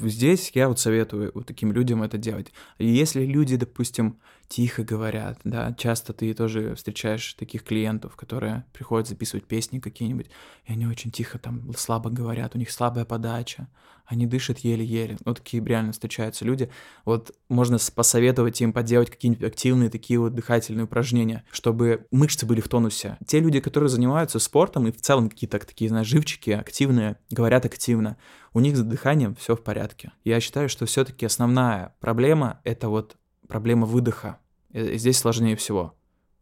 здесь 0.00 0.50
я 0.54 0.68
вот 0.68 0.78
советую 0.78 1.32
вот 1.34 1.46
таким 1.46 1.72
людям 1.72 2.02
это 2.02 2.18
делать. 2.18 2.52
И 2.78 2.86
если 2.86 3.24
люди, 3.24 3.56
допустим, 3.56 4.18
тихо 4.48 4.84
говорят, 4.84 5.38
да, 5.44 5.74
часто 5.74 6.12
ты 6.12 6.32
тоже 6.34 6.74
встречаешь 6.74 7.34
таких 7.34 7.64
клиентов, 7.64 8.16
которые 8.16 8.64
приходят 8.72 9.08
записывать 9.08 9.46
песни 9.46 9.80
какие-нибудь, 9.80 10.30
и 10.66 10.72
они 10.72 10.86
очень 10.86 11.10
тихо 11.10 11.38
там 11.38 11.72
слабо 11.76 12.10
говорят, 12.10 12.54
у 12.54 12.58
них 12.58 12.70
слабая 12.70 13.04
подача, 13.04 13.68
они 14.04 14.26
дышат 14.26 14.58
еле-еле. 14.58 15.16
Вот 15.24 15.38
такие 15.38 15.64
реально 15.64 15.92
встречаются 15.92 16.44
люди. 16.44 16.70
Вот 17.04 17.34
можно 17.48 17.78
посоветовать 17.94 18.60
им 18.60 18.72
поделать 18.72 19.10
какие-нибудь 19.10 19.46
активные 19.46 19.90
такие 19.90 20.18
вот 20.18 20.34
дыхательные 20.34 20.84
упражнения, 20.84 21.44
чтобы 21.50 22.06
мышцы 22.10 22.46
были 22.46 22.60
в 22.60 22.68
тонусе. 22.68 23.16
Те 23.26 23.40
люди, 23.40 23.60
которые 23.60 23.88
занимаются 23.88 24.38
спортом 24.38 24.86
и 24.86 24.92
в 24.92 25.00
целом 25.00 25.30
какие-то 25.30 25.58
такие, 25.58 25.88
знаешь, 25.88 26.06
живчики, 26.06 26.50
активные, 26.50 27.16
говорят 27.30 27.64
активно, 27.64 28.16
у 28.52 28.60
них 28.60 28.76
с 28.76 28.80
дыханием 28.80 29.34
все 29.34 29.56
в 29.56 29.62
порядке. 29.62 30.12
Я 30.24 30.40
считаю, 30.40 30.68
что 30.68 30.86
все-таки 30.86 31.26
основная 31.26 31.94
проблема— 32.00 32.60
это 32.64 32.88
вот 32.88 33.16
проблема 33.48 33.86
выдоха. 33.86 34.38
И 34.72 34.98
здесь 34.98 35.18
сложнее 35.18 35.56
всего. 35.56 35.94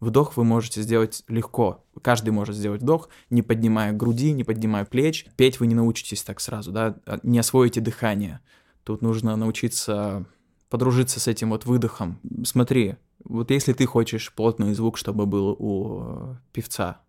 Вдох 0.03 0.37
вы 0.37 0.43
можете 0.43 0.83
сделать 0.83 1.23
легко. 1.29 1.85
Каждый 2.03 2.31
может 2.31 2.57
сделать 2.57 2.83
вдох, 2.83 3.09
не 3.31 3.41
поднимая 3.41 3.93
груди, 3.93 4.33
не 4.33 4.43
поднимая 4.43 4.85
плеч. 4.85 5.27
Петь 5.37 5.61
вы 5.61 5.69
не 5.69 5.77
научитесь 5.77 6.25
так 6.25 6.41
сразу, 6.41 6.73
да, 6.73 6.97
а, 7.07 7.21
не 7.23 7.39
освоите 7.39 7.81
дыхание. 7.81 8.41
Тут 8.83 9.01
нужно 9.01 9.37
научиться 9.37 10.27
подружиться 10.69 11.21
с 11.21 11.29
этим 11.29 11.51
вот 11.51 11.67
выдохом. 11.67 12.19
Смотри, 12.45 12.97
вот 13.23 13.53
если 13.53 13.75
ты 13.75 13.87
хочешь 13.87 14.33
плотный 14.35 14.75
звук, 14.75 14.99
чтобы 14.99 15.25
был 15.25 15.55
у 15.57 16.03
э, 16.03 16.35
певца, 16.53 17.01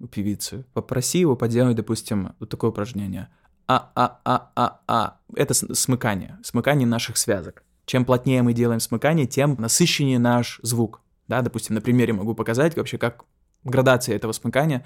у 0.00 0.06
певицы, 0.06 0.64
попроси 0.72 1.18
его 1.18 1.36
поделать, 1.36 1.76
допустим, 1.76 2.34
вот 2.40 2.48
такое 2.48 2.70
упражнение. 2.70 3.28
А-а-а-а-а. 3.66 5.18
Это 5.34 5.52
смыкание, 5.52 6.38
смыкание 6.42 6.86
наших 6.86 7.18
связок. 7.18 7.62
Чем 7.84 8.06
плотнее 8.06 8.40
мы 8.40 8.54
делаем 8.54 8.80
смыкание, 8.80 9.26
тем 9.26 9.56
насыщеннее 9.58 10.18
наш 10.18 10.60
звук. 10.62 11.02
Да, 11.28 11.42
допустим, 11.42 11.74
на 11.74 11.80
примере 11.80 12.12
могу 12.12 12.34
показать 12.34 12.76
вообще, 12.76 12.98
как 12.98 13.24
градация 13.64 14.16
этого 14.16 14.32
смыкания. 14.32 14.84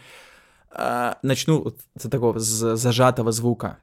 А, 0.70 1.18
начну 1.22 1.75
с 1.96 2.08
такого 2.08 2.38
зажатого 2.38 3.32
звука. 3.32 3.78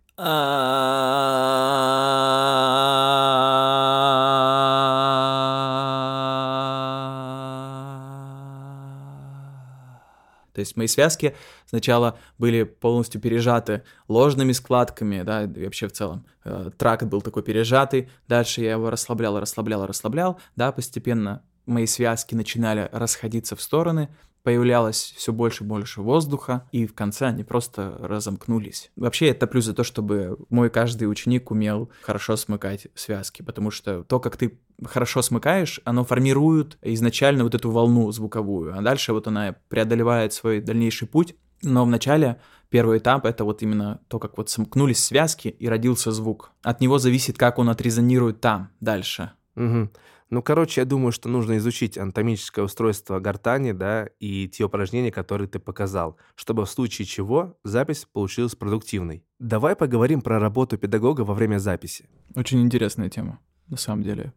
То 10.53 10.61
есть 10.61 10.75
мои 10.75 10.87
связки 10.87 11.37
сначала 11.65 12.17
были 12.37 12.63
полностью 12.63 13.21
пережаты 13.21 13.83
ложными 14.09 14.51
складками, 14.51 15.21
да, 15.21 15.43
и 15.43 15.63
вообще 15.63 15.87
в 15.87 15.93
целом. 15.93 16.25
Э, 16.43 16.69
тракт 16.77 17.03
был 17.03 17.21
такой 17.21 17.43
пережатый, 17.43 18.09
дальше 18.27 18.59
я 18.59 18.71
его 18.71 18.89
расслаблял, 18.89 19.39
расслаблял, 19.39 19.85
расслаблял, 19.85 20.37
да, 20.57 20.73
постепенно 20.73 21.43
мои 21.69 21.85
связки 21.85 22.35
начинали 22.35 22.89
расходиться 22.91 23.55
в 23.55 23.61
стороны, 23.61 24.09
появлялось 24.43 25.13
все 25.17 25.33
больше 25.33 25.63
и 25.63 25.67
больше 25.67 26.01
воздуха, 26.01 26.67
и 26.71 26.87
в 26.87 26.93
конце 26.93 27.27
они 27.27 27.43
просто 27.43 27.97
разомкнулись. 27.99 28.91
Вообще, 28.95 29.27
это 29.27 29.47
плюс 29.47 29.65
за 29.65 29.73
то, 29.73 29.83
чтобы 29.83 30.37
мой 30.49 30.69
каждый 30.69 31.05
ученик 31.05 31.51
умел 31.51 31.91
хорошо 32.01 32.37
смыкать 32.37 32.87
связки, 32.95 33.41
потому 33.41 33.69
что 33.69 34.03
то, 34.03 34.19
как 34.19 34.37
ты 34.37 34.59
хорошо 34.85 35.21
смыкаешь, 35.21 35.81
оно 35.83 36.05
формирует 36.05 36.77
изначально 36.81 37.43
вот 37.43 37.55
эту 37.55 37.69
волну 37.69 38.11
звуковую, 38.11 38.77
а 38.77 38.81
дальше 38.81 39.13
вот 39.13 39.27
она 39.27 39.55
преодолевает 39.67 40.33
свой 40.33 40.61
дальнейший 40.61 41.07
путь, 41.07 41.35
но 41.61 41.83
вначале 41.83 42.39
первый 42.69 42.99
этап— 42.99 43.25
это 43.27 43.43
вот 43.43 43.61
именно 43.61 43.99
то, 44.07 44.19
как 44.19 44.37
вот 44.37 44.49
сомкнулись 44.49 45.03
связки 45.03 45.49
и 45.49 45.67
родился 45.67 46.11
звук. 46.11 46.51
От 46.63 46.79
него 46.79 46.97
зависит, 46.97 47.37
как 47.37 47.59
он 47.59 47.69
отрезонирует 47.69 48.39
там 48.39 48.69
дальше. 48.79 49.31
Угу. 49.55 49.89
Ну, 50.29 50.43
короче, 50.43 50.81
я 50.81 50.85
думаю, 50.85 51.11
что 51.11 51.27
нужно 51.27 51.57
изучить 51.57 51.97
анатомическое 51.97 52.63
устройство 52.63 53.19
гортани, 53.19 53.71
да, 53.71 54.09
и 54.19 54.47
те 54.47 54.63
упражнения, 54.63 55.11
которые 55.11 55.47
ты 55.47 55.57
показал, 55.57 56.17
чтобы 56.35 56.65
в 56.65 56.69
случае 56.69 57.07
чего 57.07 57.57
запись 57.63 58.05
получилась 58.11 58.55
продуктивной. 58.55 59.23
Давай 59.39 59.75
поговорим 59.75 60.21
про 60.21 60.39
работу 60.39 60.77
педагога 60.77 61.21
во 61.21 61.33
время 61.33 61.57
записи. 61.57 62.07
Очень 62.35 62.61
интересная 62.61 63.09
тема, 63.09 63.39
на 63.67 63.77
самом 63.77 64.03
деле. 64.03 64.33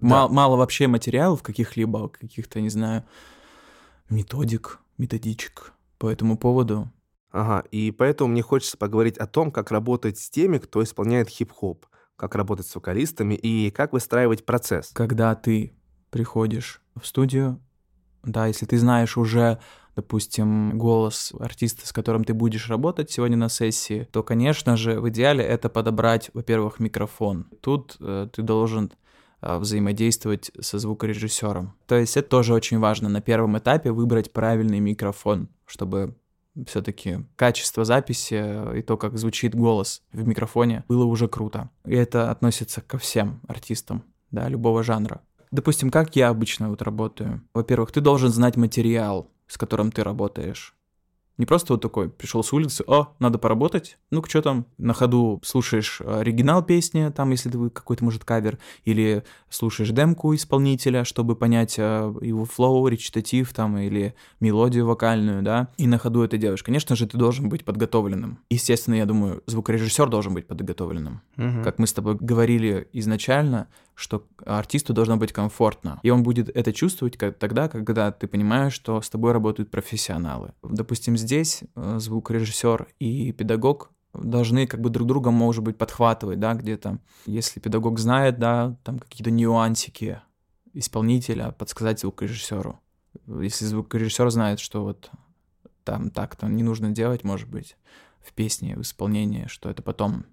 Да. 0.00 0.06
Мало, 0.08 0.28
мало 0.28 0.56
вообще 0.56 0.86
материалов 0.86 1.42
каких-либо, 1.42 2.08
каких-то, 2.08 2.60
не 2.60 2.68
знаю, 2.68 3.04
методик, 4.08 4.78
методичек 4.96 5.72
по 5.98 6.08
этому 6.08 6.38
поводу. 6.38 6.92
Ага, 7.32 7.66
и 7.72 7.90
поэтому 7.90 8.30
мне 8.30 8.42
хочется 8.42 8.78
поговорить 8.78 9.18
о 9.18 9.26
том, 9.26 9.50
как 9.50 9.72
работать 9.72 10.18
с 10.18 10.30
теми, 10.30 10.58
кто 10.58 10.84
исполняет 10.84 11.28
хип-хоп 11.28 11.86
как 12.16 12.34
работать 12.34 12.66
с 12.66 12.74
вокалистами 12.74 13.34
и 13.34 13.70
как 13.70 13.92
выстраивать 13.92 14.44
процесс. 14.44 14.90
Когда 14.92 15.34
ты 15.34 15.72
приходишь 16.10 16.80
в 17.00 17.06
студию, 17.06 17.60
да, 18.22 18.46
если 18.46 18.66
ты 18.66 18.78
знаешь 18.78 19.16
уже, 19.16 19.60
допустим, 19.94 20.78
голос 20.78 21.32
артиста, 21.38 21.86
с 21.86 21.92
которым 21.92 22.24
ты 22.24 22.34
будешь 22.34 22.68
работать 22.68 23.10
сегодня 23.10 23.36
на 23.36 23.48
сессии, 23.48 24.08
то, 24.10 24.22
конечно 24.22 24.76
же, 24.76 25.00
в 25.00 25.08
идеале 25.10 25.44
это 25.44 25.68
подобрать, 25.68 26.30
во-первых, 26.34 26.80
микрофон. 26.80 27.46
Тут 27.60 27.96
э, 28.00 28.28
ты 28.32 28.42
должен 28.42 28.92
э, 29.42 29.58
взаимодействовать 29.58 30.50
со 30.60 30.78
звукорежиссером. 30.78 31.76
То 31.86 31.96
есть 31.96 32.16
это 32.16 32.28
тоже 32.28 32.52
очень 32.54 32.78
важно 32.78 33.08
на 33.08 33.20
первом 33.20 33.58
этапе 33.58 33.92
выбрать 33.92 34.32
правильный 34.32 34.80
микрофон, 34.80 35.48
чтобы 35.66 36.16
все-таки 36.66 37.26
качество 37.36 37.84
записи 37.84 38.76
и 38.78 38.82
то, 38.82 38.96
как 38.96 39.18
звучит 39.18 39.54
голос 39.54 40.02
в 40.12 40.26
микрофоне, 40.26 40.84
было 40.88 41.04
уже 41.04 41.28
круто. 41.28 41.70
И 41.84 41.94
это 41.94 42.30
относится 42.30 42.80
ко 42.80 42.98
всем 42.98 43.40
артистам, 43.48 44.04
да, 44.30 44.48
любого 44.48 44.82
жанра. 44.82 45.20
Допустим, 45.50 45.90
как 45.90 46.16
я 46.16 46.28
обычно 46.28 46.68
вот 46.68 46.82
работаю. 46.82 47.42
Во-первых, 47.54 47.92
ты 47.92 48.00
должен 48.00 48.30
знать 48.30 48.56
материал, 48.56 49.30
с 49.46 49.56
которым 49.56 49.92
ты 49.92 50.02
работаешь. 50.02 50.75
Не 51.38 51.46
просто 51.46 51.74
вот 51.74 51.82
такой, 51.82 52.08
пришел 52.08 52.42
с 52.42 52.52
улицы, 52.52 52.82
о, 52.86 53.14
надо 53.18 53.38
поработать, 53.38 53.98
ну-ка, 54.10 54.28
что 54.30 54.42
там, 54.42 54.66
на 54.78 54.94
ходу 54.94 55.40
слушаешь 55.44 56.00
оригинал 56.00 56.62
песни, 56.62 57.12
там, 57.14 57.30
если 57.30 57.50
ты 57.50 57.70
какой-то, 57.70 58.04
может, 58.04 58.24
кавер, 58.24 58.58
или 58.84 59.22
слушаешь 59.50 59.90
демку 59.90 60.34
исполнителя, 60.34 61.04
чтобы 61.04 61.36
понять 61.36 61.78
э, 61.78 62.14
его 62.22 62.44
флоу, 62.44 62.88
речитатив, 62.88 63.52
там, 63.52 63.76
или 63.76 64.14
мелодию 64.40 64.86
вокальную, 64.86 65.42
да, 65.42 65.68
и 65.76 65.86
на 65.86 65.98
ходу 65.98 66.22
это 66.22 66.38
делаешь. 66.38 66.62
Конечно 66.62 66.96
же, 66.96 67.06
ты 67.06 67.18
должен 67.18 67.48
быть 67.48 67.64
подготовленным. 67.64 68.38
Естественно, 68.48 68.94
я 68.94 69.04
думаю, 69.04 69.42
звукорежиссер 69.46 70.08
должен 70.08 70.32
быть 70.32 70.46
подготовленным. 70.46 71.20
Угу. 71.36 71.62
Как 71.64 71.78
мы 71.78 71.86
с 71.86 71.92
тобой 71.92 72.16
говорили 72.18 72.88
изначально, 72.92 73.68
что 73.96 74.26
артисту 74.44 74.92
должно 74.92 75.16
быть 75.16 75.32
комфортно. 75.32 75.98
И 76.02 76.10
он 76.10 76.22
будет 76.22 76.50
это 76.54 76.72
чувствовать 76.72 77.16
как, 77.16 77.38
тогда, 77.38 77.68
когда 77.68 78.12
ты 78.12 78.28
понимаешь, 78.28 78.74
что 78.74 79.00
с 79.00 79.08
тобой 79.08 79.32
работают 79.32 79.70
профессионалы. 79.70 80.52
Допустим, 80.62 81.16
здесь 81.16 81.62
э, 81.74 81.98
звукорежиссер 81.98 82.88
и 83.00 83.32
педагог 83.32 83.90
должны 84.12 84.66
как 84.66 84.80
бы 84.80 84.90
друг 84.90 85.08
друга, 85.08 85.30
может 85.30 85.64
быть, 85.64 85.78
подхватывать, 85.78 86.38
да, 86.38 86.54
где-то. 86.54 86.98
Если 87.24 87.58
педагог 87.58 87.98
знает, 87.98 88.38
да, 88.38 88.76
там 88.84 88.98
какие-то 88.98 89.30
нюансики 89.30 90.20
исполнителя, 90.74 91.52
подсказать 91.52 92.00
звукорежиссеру. 92.00 92.78
Если 93.26 93.64
звукорежиссер 93.64 94.28
знает, 94.28 94.60
что 94.60 94.84
вот 94.84 95.10
там 95.84 96.10
так-то 96.10 96.48
не 96.48 96.62
нужно 96.62 96.90
делать, 96.90 97.24
может 97.24 97.48
быть, 97.48 97.78
в 98.20 98.34
песне, 98.34 98.76
в 98.76 98.82
исполнении, 98.82 99.46
что 99.46 99.70
это 99.70 99.82
потом 99.82 100.26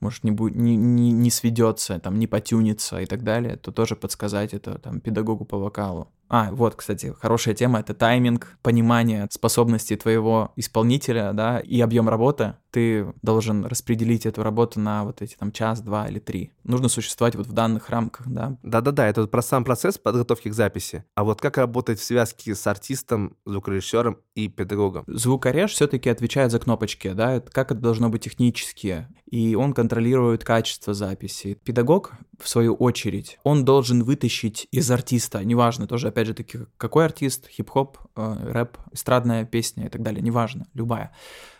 может, 0.00 0.24
не, 0.24 0.30
будет, 0.30 0.56
не, 0.56 0.76
не, 0.76 1.12
не 1.12 1.30
сведется, 1.30 1.98
там, 1.98 2.18
не 2.18 2.26
потюнится 2.26 3.00
и 3.00 3.06
так 3.06 3.22
далее, 3.22 3.56
то 3.56 3.72
тоже 3.72 3.96
подсказать 3.96 4.54
это 4.54 4.78
там, 4.78 5.00
педагогу 5.00 5.44
по 5.44 5.58
вокалу. 5.58 6.08
А, 6.28 6.50
вот, 6.50 6.74
кстати, 6.74 7.14
хорошая 7.20 7.54
тема— 7.54 7.78
это 7.80 7.94
тайминг, 7.94 8.58
понимание 8.62 9.28
способностей 9.30 9.96
твоего 9.96 10.52
исполнителя, 10.56 11.32
да, 11.32 11.60
и 11.60 11.80
объем 11.80 12.08
работы. 12.08 12.54
Ты 12.70 13.06
должен 13.22 13.64
распределить 13.64 14.26
эту 14.26 14.42
работу 14.42 14.80
на 14.80 15.04
вот 15.04 15.22
эти 15.22 15.34
там 15.34 15.50
час, 15.50 15.80
два 15.80 16.08
или 16.08 16.18
три. 16.18 16.52
Нужно 16.64 16.88
существовать 16.88 17.34
вот 17.34 17.46
в 17.46 17.52
данных 17.52 17.88
рамках, 17.90 18.26
да. 18.28 18.58
Да-да-да, 18.62 19.06
это 19.06 19.26
про 19.26 19.40
сам 19.40 19.64
процесс 19.64 19.98
подготовки 19.98 20.48
к 20.48 20.54
записи. 20.54 21.04
А 21.14 21.24
вот 21.24 21.40
как 21.40 21.56
работать 21.56 21.98
в 21.98 22.04
связке 22.04 22.54
с 22.54 22.66
артистом, 22.66 23.36
звукорежиссером 23.46 24.18
и 24.34 24.48
педагогом? 24.48 25.04
Звукореж 25.06 25.72
все-таки 25.72 26.10
отвечает 26.10 26.50
за 26.50 26.58
кнопочки, 26.58 27.12
да, 27.12 27.40
как 27.40 27.70
это 27.70 27.80
должно 27.80 28.10
быть 28.10 28.24
технически, 28.24 29.06
и 29.30 29.54
он 29.54 29.72
контролирует 29.72 30.44
качество 30.44 30.92
записи. 30.92 31.54
Педагог, 31.64 32.12
в 32.38 32.48
свою 32.48 32.74
очередь, 32.74 33.38
он 33.42 33.64
должен 33.64 34.02
вытащить 34.02 34.68
из 34.70 34.90
артиста, 34.90 35.42
неважно, 35.44 35.86
тоже 35.86 36.08
опять 36.16 36.28
же 36.28 36.34
таки, 36.34 36.58
какой 36.78 37.04
артист, 37.04 37.46
хип-хоп, 37.46 37.98
э, 38.16 38.36
рэп, 38.52 38.78
эстрадная 38.92 39.44
песня 39.44 39.86
и 39.86 39.88
так 39.90 40.00
далее, 40.02 40.22
неважно, 40.22 40.66
любая. 40.72 41.12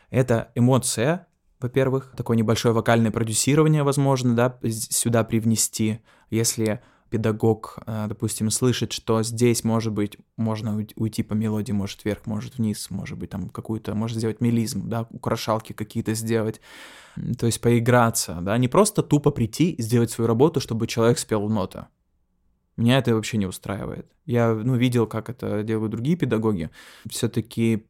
Это 0.08 0.50
эмоция, 0.54 1.26
во-первых, 1.60 2.14
такое 2.16 2.38
небольшое 2.38 2.74
вокальное 2.74 3.10
продюсирование, 3.10 3.82
возможно, 3.82 4.34
да, 4.34 4.58
сюда 4.64 5.24
привнести, 5.24 6.00
если 6.30 6.80
педагог, 7.10 7.78
э, 7.86 8.06
допустим, 8.08 8.48
слышит, 8.50 8.92
что 8.92 9.22
здесь, 9.22 9.62
может 9.62 9.92
быть, 9.92 10.16
можно 10.38 10.82
уйти 10.96 11.22
по 11.22 11.34
мелодии, 11.34 11.72
может 11.72 12.06
вверх, 12.06 12.24
может 12.24 12.56
вниз, 12.56 12.86
может 12.88 13.18
быть, 13.18 13.28
там 13.28 13.50
какую-то, 13.50 13.94
может 13.94 14.16
сделать 14.16 14.40
мелизм, 14.40 14.88
да, 14.88 15.06
украшалки 15.10 15.74
какие-то 15.74 16.14
сделать, 16.14 16.62
то 17.38 17.44
есть 17.44 17.60
поиграться, 17.60 18.38
да, 18.40 18.56
не 18.56 18.68
просто 18.68 19.02
тупо 19.02 19.30
прийти 19.30 19.72
и 19.72 19.82
сделать 19.82 20.10
свою 20.10 20.28
работу, 20.28 20.60
чтобы 20.60 20.86
человек 20.86 21.18
спел 21.18 21.46
ноты. 21.50 21.84
Меня 22.76 22.98
это 22.98 23.14
вообще 23.14 23.38
не 23.38 23.46
устраивает. 23.46 24.06
Я, 24.26 24.52
ну, 24.54 24.76
видел, 24.76 25.06
как 25.06 25.30
это 25.30 25.62
делают 25.62 25.92
другие 25.92 26.16
педагоги. 26.16 26.70
Все-таки 27.08 27.86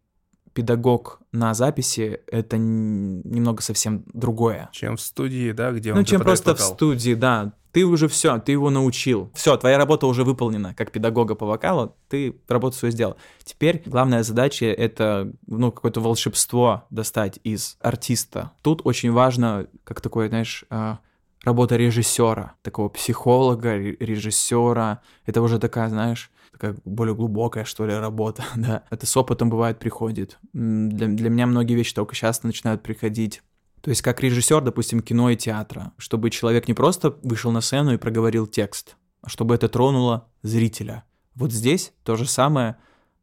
педагог 0.52 1.20
на 1.32 1.52
записи— 1.54 2.20
это 2.26 2.56
немного 2.56 3.62
совсем 3.62 4.04
другое. 4.12 4.70
Чем 4.72 4.96
в 4.96 5.00
студии, 5.00 5.52
да, 5.52 5.70
где 5.72 5.92
он 5.92 5.98
Ну, 5.98 6.04
чем 6.04 6.22
просто 6.22 6.52
вокал. 6.52 6.66
в 6.66 6.74
студии, 6.74 7.14
да. 7.14 7.52
Ты 7.72 7.84
уже 7.84 8.08
все, 8.08 8.38
ты 8.38 8.52
его 8.52 8.70
научил. 8.70 9.30
Все, 9.34 9.54
твоя 9.58 9.76
работа 9.76 10.06
уже 10.06 10.24
выполнена 10.24 10.72
как 10.72 10.92
педагога 10.92 11.34
по 11.34 11.44
вокалу, 11.44 11.94
ты 12.08 12.40
работу 12.48 12.74
свою 12.74 12.90
сделал. 12.92 13.16
Теперь 13.44 13.82
главная 13.84 14.22
задача— 14.22 14.64
это, 14.66 15.30
ну, 15.46 15.70
какое-то 15.70 16.00
волшебство 16.00 16.86
достать 16.88 17.38
из 17.44 17.76
артиста. 17.82 18.52
Тут 18.62 18.80
очень 18.84 19.12
важно, 19.12 19.66
как 19.84 20.00
такое, 20.00 20.30
знаешь, 20.30 20.64
а, 20.70 21.00
работа 21.46 21.76
режиссера, 21.76 22.56
такого 22.62 22.88
психолога, 22.88 23.76
режиссера. 23.78 25.00
Это 25.24 25.40
уже 25.40 25.60
такая, 25.60 25.88
знаешь, 25.88 26.32
такая 26.50 26.76
более 26.84 27.14
глубокая, 27.14 27.64
что 27.64 27.86
ли, 27.86 27.94
работа, 27.94 28.44
да. 28.56 28.82
Это 28.90 29.06
с 29.06 29.16
опытом 29.16 29.48
бывает 29.48 29.78
приходит. 29.78 30.38
Для, 30.52 31.06
для 31.06 31.30
меня 31.30 31.46
многие 31.46 31.74
вещи 31.74 31.94
только 31.94 32.16
сейчас 32.16 32.42
начинают 32.42 32.82
приходить. 32.82 33.42
То 33.80 33.90
есть 33.90 34.02
как 34.02 34.20
режиссер, 34.20 34.60
допустим, 34.62 35.00
кино 35.00 35.30
и 35.30 35.36
театра, 35.36 35.92
чтобы 35.98 36.30
человек 36.30 36.66
не 36.66 36.74
просто 36.74 37.16
вышел 37.22 37.52
на 37.52 37.60
сцену 37.60 37.94
и 37.94 37.98
проговорил 37.98 38.48
текст, 38.48 38.96
а 39.22 39.28
чтобы 39.28 39.54
это 39.54 39.68
тронуло 39.68 40.28
зрителя. 40.42 41.04
Вот 41.36 41.52
здесь 41.52 41.92
то 42.02 42.16
же 42.16 42.26
самое, 42.26 42.76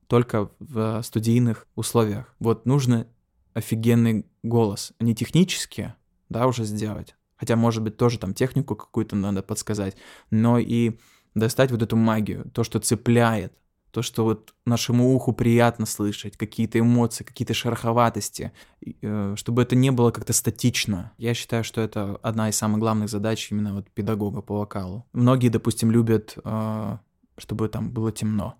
только 0.08 0.50
в 0.60 1.02
студийных 1.04 1.68
условиях. 1.76 2.34
Вот 2.40 2.66
нужно 2.66 3.08
офигенный 3.54 4.26
голос, 4.44 4.94
не 5.02 5.14
технически, 5.14 5.94
да, 6.30 6.48
уже 6.48 6.64
сделать, 6.64 7.16
хотя, 7.38 7.56
может 7.56 7.84
быть, 7.84 7.98
тоже 7.98 8.20
там 8.20 8.34
технику 8.34 8.76
какую-то 8.76 9.16
надо 9.16 9.44
подсказать, 9.44 9.96
но 10.32 10.58
и 10.58 10.98
достать 11.36 11.72
вот 11.72 11.82
эту 11.82 11.96
магию, 11.96 12.50
то, 12.54 12.64
что 12.64 12.80
цепляет, 12.80 13.54
то, 13.94 14.02
что 14.02 14.24
вот 14.24 14.56
нашему 14.66 15.14
уху 15.14 15.34
приятно 15.34 15.86
слышать, 15.86 16.36
какие-то 16.36 16.80
эмоции, 16.80 17.24
какие-то 17.24 17.54
шероховатости, 17.54 18.52
э, 18.82 19.36
чтобы 19.38 19.62
это 19.62 19.76
не 19.76 19.92
было 19.92 20.10
как-то 20.10 20.34
статично. 20.34 21.12
Я 21.18 21.36
считаю, 21.36 21.64
что 21.64 21.80
это 21.80 22.16
одна 22.24 22.50
из 22.50 22.56
самых 22.56 22.80
главных 22.80 23.10
задач 23.10 23.52
именно 23.52 23.76
вот 23.76 23.92
педагога 23.92 24.42
по 24.42 24.58
вокалу. 24.58 25.06
Многие, 25.14 25.50
допустим, 25.50 25.92
любят, 25.92 26.36
э, 26.44 26.98
чтобы 27.38 27.70
там 27.70 27.92
было 27.92 28.12
темно. 28.12 28.56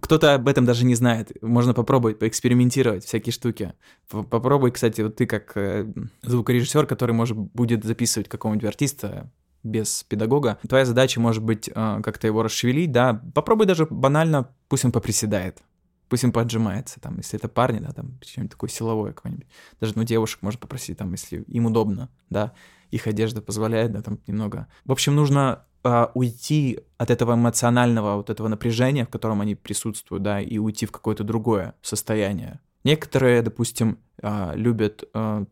Кто-то 0.00 0.34
об 0.34 0.48
этом 0.48 0.64
даже 0.64 0.84
не 0.84 0.94
знает. 0.94 1.32
Можно 1.42 1.74
попробовать, 1.74 2.18
поэкспериментировать, 2.18 3.04
всякие 3.04 3.32
штуки. 3.32 3.74
Попробуй, 4.08 4.70
кстати, 4.70 5.00
вот 5.02 5.16
ты 5.16 5.26
как 5.26 5.56
э, 5.56 5.92
звукорежиссер, 6.22 6.86
который, 6.86 7.12
может, 7.12 7.36
будет 7.36 7.84
записывать 7.84 8.28
какого-нибудь 8.28 8.68
артиста, 8.68 9.30
без 9.62 10.02
педагога, 10.04 10.58
твоя 10.68 10.84
задача 10.84 11.20
может 11.20 11.42
быть 11.42 11.68
э, 11.68 12.00
как-то 12.02 12.26
его 12.26 12.42
расшевелить, 12.42 12.90
да, 12.90 13.22
попробуй 13.34 13.66
даже 13.66 13.86
банально, 13.88 14.48
пусть 14.68 14.84
он 14.84 14.92
поприседает, 14.92 15.62
пусть 16.08 16.24
он 16.24 16.32
поджимается, 16.32 17.00
там, 17.00 17.18
если 17.18 17.38
это 17.38 17.48
парни, 17.48 17.78
да, 17.78 17.92
там, 17.92 18.18
что-нибудь 18.26 18.50
такое 18.52 18.70
силовое 18.70 19.12
какое-нибудь. 19.12 19.46
Даже, 19.80 19.92
ну, 19.94 20.04
девушек 20.04 20.42
можно 20.42 20.58
попросить, 20.58 20.98
там, 20.98 21.12
если 21.12 21.42
им 21.42 21.66
удобно, 21.66 22.10
да, 22.28 22.52
их 22.90 23.06
одежда 23.06 23.40
позволяет, 23.40 23.92
да, 23.92 24.02
там, 24.02 24.18
немного. 24.26 24.66
В 24.84 24.92
общем, 24.92 25.14
нужно 25.14 25.64
э, 25.84 26.06
уйти 26.14 26.80
от 26.98 27.10
этого 27.10 27.34
эмоционального 27.34 28.16
вот 28.16 28.30
этого 28.30 28.48
напряжения, 28.48 29.04
в 29.04 29.08
котором 29.10 29.40
они 29.40 29.54
присутствуют, 29.54 30.22
да, 30.22 30.40
и 30.40 30.58
уйти 30.58 30.86
в 30.86 30.92
какое-то 30.92 31.24
другое 31.24 31.74
состояние. 31.82 32.60
Некоторые, 32.84 33.42
допустим, 33.42 33.98
э, 34.22 34.52
любят, 34.54 35.04
э, 35.14 35.44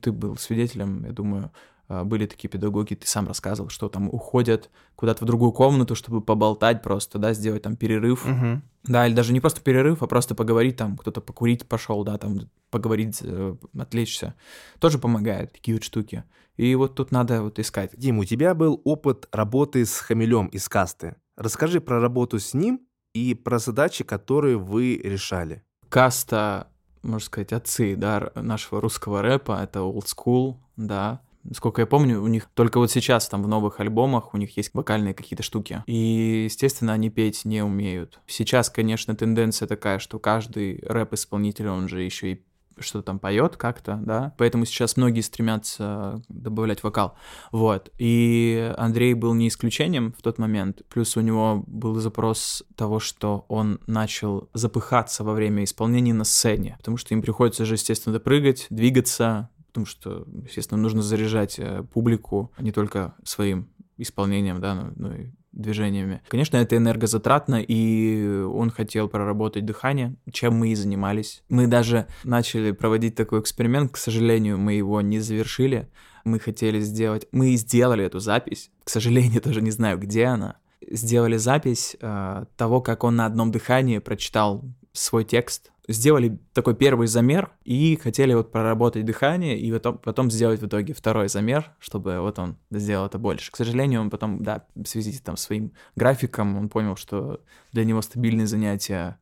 ты 0.00 0.12
был 0.12 0.36
свидетелем, 0.36 1.04
я 1.04 1.12
думаю, 1.12 1.50
были 1.88 2.26
такие 2.26 2.48
педагоги, 2.48 2.94
ты 2.94 3.06
сам 3.06 3.28
рассказывал, 3.28 3.70
что 3.70 3.88
там 3.88 4.08
уходят 4.08 4.70
куда-то 4.96 5.24
в 5.24 5.26
другую 5.26 5.52
комнату, 5.52 5.94
чтобы 5.94 6.20
поболтать 6.20 6.82
просто, 6.82 7.18
да, 7.18 7.32
сделать 7.32 7.62
там 7.62 7.76
перерыв. 7.76 8.26
Угу. 8.26 8.62
Да, 8.84 9.06
или 9.06 9.14
даже 9.14 9.32
не 9.32 9.40
просто 9.40 9.60
перерыв, 9.60 10.02
а 10.02 10.06
просто 10.06 10.34
поговорить 10.34 10.76
там, 10.76 10.96
кто-то 10.96 11.20
покурить 11.20 11.66
пошел, 11.66 12.04
да, 12.04 12.18
там 12.18 12.48
поговорить, 12.70 13.18
э, 13.22 13.56
отвлечься. 13.76 14.34
Тоже 14.78 14.98
помогает, 14.98 15.52
такие 15.52 15.76
вот 15.76 15.84
штуки. 15.84 16.24
И 16.56 16.74
вот 16.74 16.94
тут 16.94 17.12
надо 17.12 17.42
вот 17.42 17.58
искать. 17.58 17.90
Дим, 17.96 18.18
у 18.18 18.24
тебя 18.24 18.54
был 18.54 18.80
опыт 18.84 19.28
работы 19.32 19.84
с 19.84 19.98
Хамилем 19.98 20.46
из 20.46 20.68
касты. 20.68 21.16
Расскажи 21.36 21.80
про 21.80 22.00
работу 22.00 22.38
с 22.38 22.54
ним 22.54 22.80
и 23.12 23.34
про 23.34 23.58
задачи, 23.58 24.04
которые 24.04 24.56
вы 24.56 24.96
решали. 25.02 25.62
Каста, 25.88 26.68
можно 27.02 27.26
сказать, 27.26 27.52
отцы, 27.52 27.94
да, 27.96 28.30
нашего 28.34 28.80
русского 28.80 29.22
рэпа, 29.22 29.60
это 29.62 29.80
old 29.80 30.06
school, 30.06 30.56
да, 30.76 31.20
Сколько 31.54 31.82
я 31.82 31.86
помню, 31.86 32.22
у 32.22 32.26
них 32.26 32.48
только 32.54 32.78
вот 32.78 32.90
сейчас 32.90 33.28
там 33.28 33.42
в 33.42 33.48
новых 33.48 33.80
альбомах 33.80 34.34
у 34.34 34.38
них 34.38 34.56
есть 34.56 34.70
вокальные 34.74 35.14
какие-то 35.14 35.42
штуки. 35.42 35.82
И, 35.86 36.44
естественно, 36.44 36.92
они 36.92 37.10
петь 37.10 37.44
не 37.44 37.62
умеют. 37.62 38.20
Сейчас, 38.26 38.70
конечно, 38.70 39.14
тенденция 39.14 39.68
такая, 39.68 39.98
что 39.98 40.18
каждый 40.18 40.82
рэп-исполнитель, 40.86 41.68
он 41.68 41.88
же 41.88 42.02
еще 42.02 42.32
и 42.32 42.42
что 42.78 43.02
там 43.02 43.18
поет 43.18 43.56
как-то, 43.56 43.98
да, 44.02 44.34
поэтому 44.36 44.64
сейчас 44.66 44.96
многие 44.96 45.22
стремятся 45.22 46.22
добавлять 46.28 46.82
вокал, 46.82 47.16
вот, 47.52 47.90
и 47.98 48.72
Андрей 48.76 49.14
был 49.14 49.34
не 49.34 49.48
исключением 49.48 50.12
в 50.12 50.22
тот 50.22 50.38
момент, 50.38 50.82
плюс 50.88 51.16
у 51.16 51.20
него 51.20 51.64
был 51.66 51.94
запрос 51.94 52.62
того, 52.76 52.98
что 52.98 53.46
он 53.48 53.80
начал 53.86 54.50
запыхаться 54.52 55.24
во 55.24 55.32
время 55.32 55.64
исполнения 55.64 56.12
на 56.12 56.24
сцене, 56.24 56.76
потому 56.78 56.96
что 56.96 57.14
им 57.14 57.22
приходится 57.22 57.64
же, 57.64 57.74
естественно, 57.74 58.12
допрыгать, 58.12 58.66
двигаться, 58.70 59.48
потому 59.76 59.86
что, 59.86 60.24
естественно, 60.46 60.80
нужно 60.80 61.02
заряжать 61.02 61.58
э, 61.58 61.84
публику 61.92 62.50
не 62.58 62.72
только 62.72 63.14
своим 63.24 63.68
исполнением, 63.98 64.58
да, 64.58 64.90
но, 64.96 65.14
и 65.14 65.26
движениями. 65.52 66.22
Конечно, 66.28 66.56
это 66.56 66.78
энергозатратно, 66.78 67.56
и 67.56 68.42
он 68.42 68.70
хотел 68.70 69.08
проработать 69.08 69.66
дыхание, 69.66 70.16
чем 70.32 70.54
мы 70.54 70.70
и 70.70 70.74
занимались. 70.74 71.42
Мы 71.50 71.66
даже 71.66 72.06
начали 72.24 72.72
проводить 72.72 73.16
такой 73.16 73.40
эксперимент, 73.40 73.92
к 73.92 73.98
сожалению, 73.98 74.56
мы 74.56 74.72
его 74.74 75.02
не 75.02 75.18
завершили. 75.18 75.90
Мы 76.24 76.40
хотели 76.40 76.80
сделать, 76.80 77.28
мы 77.32 77.54
сделали 77.56 78.04
эту 78.04 78.18
запись, 78.18 78.70
к 78.82 78.88
сожалению, 78.88 79.40
тоже 79.42 79.60
не 79.60 79.70
знаю, 79.70 79.98
где 79.98 80.24
она. 80.24 80.56
Сделали 80.90 81.36
запись 81.36 81.96
э, 82.00 82.44
того, 82.56 82.80
как 82.80 83.04
он 83.04 83.16
на 83.16 83.26
одном 83.26 83.50
дыхании 83.50 83.98
прочитал 83.98 84.64
свой 84.94 85.24
текст 85.24 85.70
сделали 85.88 86.38
такой 86.52 86.74
первый 86.74 87.06
замер 87.06 87.52
и 87.64 87.96
хотели 87.96 88.34
вот 88.34 88.50
проработать 88.50 89.04
дыхание 89.04 89.58
и 89.58 89.70
потом, 89.72 89.98
потом 89.98 90.30
сделать 90.30 90.60
в 90.60 90.66
итоге 90.66 90.94
второй 90.94 91.28
замер, 91.28 91.72
чтобы 91.78 92.20
вот 92.20 92.38
он 92.38 92.56
сделал 92.70 93.06
это 93.06 93.18
больше. 93.18 93.52
К 93.52 93.56
сожалению, 93.56 94.00
он 94.00 94.10
потом, 94.10 94.42
да, 94.42 94.64
в 94.74 94.86
связи 94.86 95.12
с 95.12 95.20
там 95.20 95.36
своим 95.36 95.72
графиком, 95.94 96.56
он 96.56 96.68
понял, 96.68 96.96
что 96.96 97.40
для 97.72 97.84
него 97.84 98.02
стабильные 98.02 98.46
занятия 98.46 99.18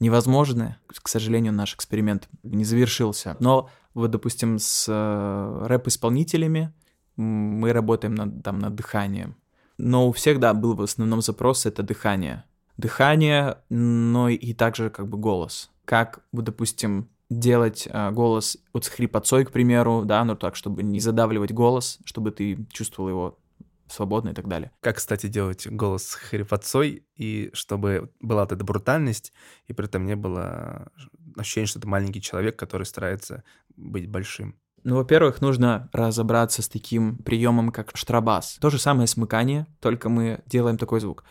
невозможны. 0.00 0.76
К 0.88 1.08
сожалению, 1.08 1.52
наш 1.52 1.74
эксперимент 1.74 2.28
не 2.42 2.64
завершился. 2.64 3.36
Но 3.38 3.70
вот, 3.94 4.10
допустим, 4.10 4.58
с 4.58 4.86
э, 4.88 5.66
рэп-исполнителями 5.66 6.72
мы 7.16 7.72
работаем 7.72 8.14
над, 8.14 8.42
там, 8.42 8.58
над 8.58 8.74
дыханием. 8.74 9.36
Но 9.78 10.08
у 10.08 10.12
всех, 10.12 10.40
да, 10.40 10.54
был 10.54 10.74
в 10.74 10.82
основном 10.82 11.22
запрос— 11.22 11.66
это 11.66 11.82
дыхание. 11.82 12.44
Дыхание, 12.76 13.58
но 13.68 14.28
и 14.28 14.54
также 14.54 14.90
как 14.90 15.06
бы 15.06 15.18
голос 15.18 15.70
как, 15.90 16.20
допустим, 16.30 17.10
делать 17.30 17.88
э, 17.90 18.12
голос 18.12 18.56
вот 18.72 18.84
с 18.84 18.88
хрипотцой, 18.88 19.44
к 19.44 19.50
примеру, 19.50 20.04
да, 20.04 20.24
но 20.24 20.36
так, 20.36 20.54
чтобы 20.54 20.84
не 20.84 21.00
задавливать 21.00 21.52
голос, 21.52 21.98
чтобы 22.04 22.30
ты 22.30 22.64
чувствовал 22.70 23.08
его 23.08 23.40
свободно 23.88 24.28
и 24.28 24.32
так 24.32 24.46
далее. 24.46 24.70
Как, 24.78 24.98
кстати, 24.98 25.26
делать 25.26 25.66
голос 25.66 26.04
с 26.06 26.14
хрипотцой, 26.14 27.04
и 27.16 27.50
чтобы 27.54 28.12
была 28.20 28.42
вот 28.42 28.52
эта 28.52 28.62
брутальность, 28.62 29.32
и 29.66 29.72
при 29.72 29.86
этом 29.86 30.06
не 30.06 30.14
было 30.14 30.92
ощущения, 31.36 31.66
что 31.66 31.80
это 31.80 31.88
маленький 31.88 32.22
человек, 32.22 32.56
который 32.56 32.86
старается 32.86 33.42
быть 33.76 34.08
большим. 34.08 34.54
Ну, 34.84 34.94
во-первых, 34.94 35.40
нужно 35.40 35.90
разобраться 35.92 36.62
с 36.62 36.68
таким 36.68 37.16
приемом, 37.16 37.72
как 37.72 37.96
штрабас. 37.96 38.58
То 38.60 38.70
же 38.70 38.78
самое 38.78 39.08
смыкание, 39.08 39.66
только 39.80 40.08
мы 40.08 40.40
делаем 40.46 40.78
такой 40.78 41.00
звук. 41.00 41.24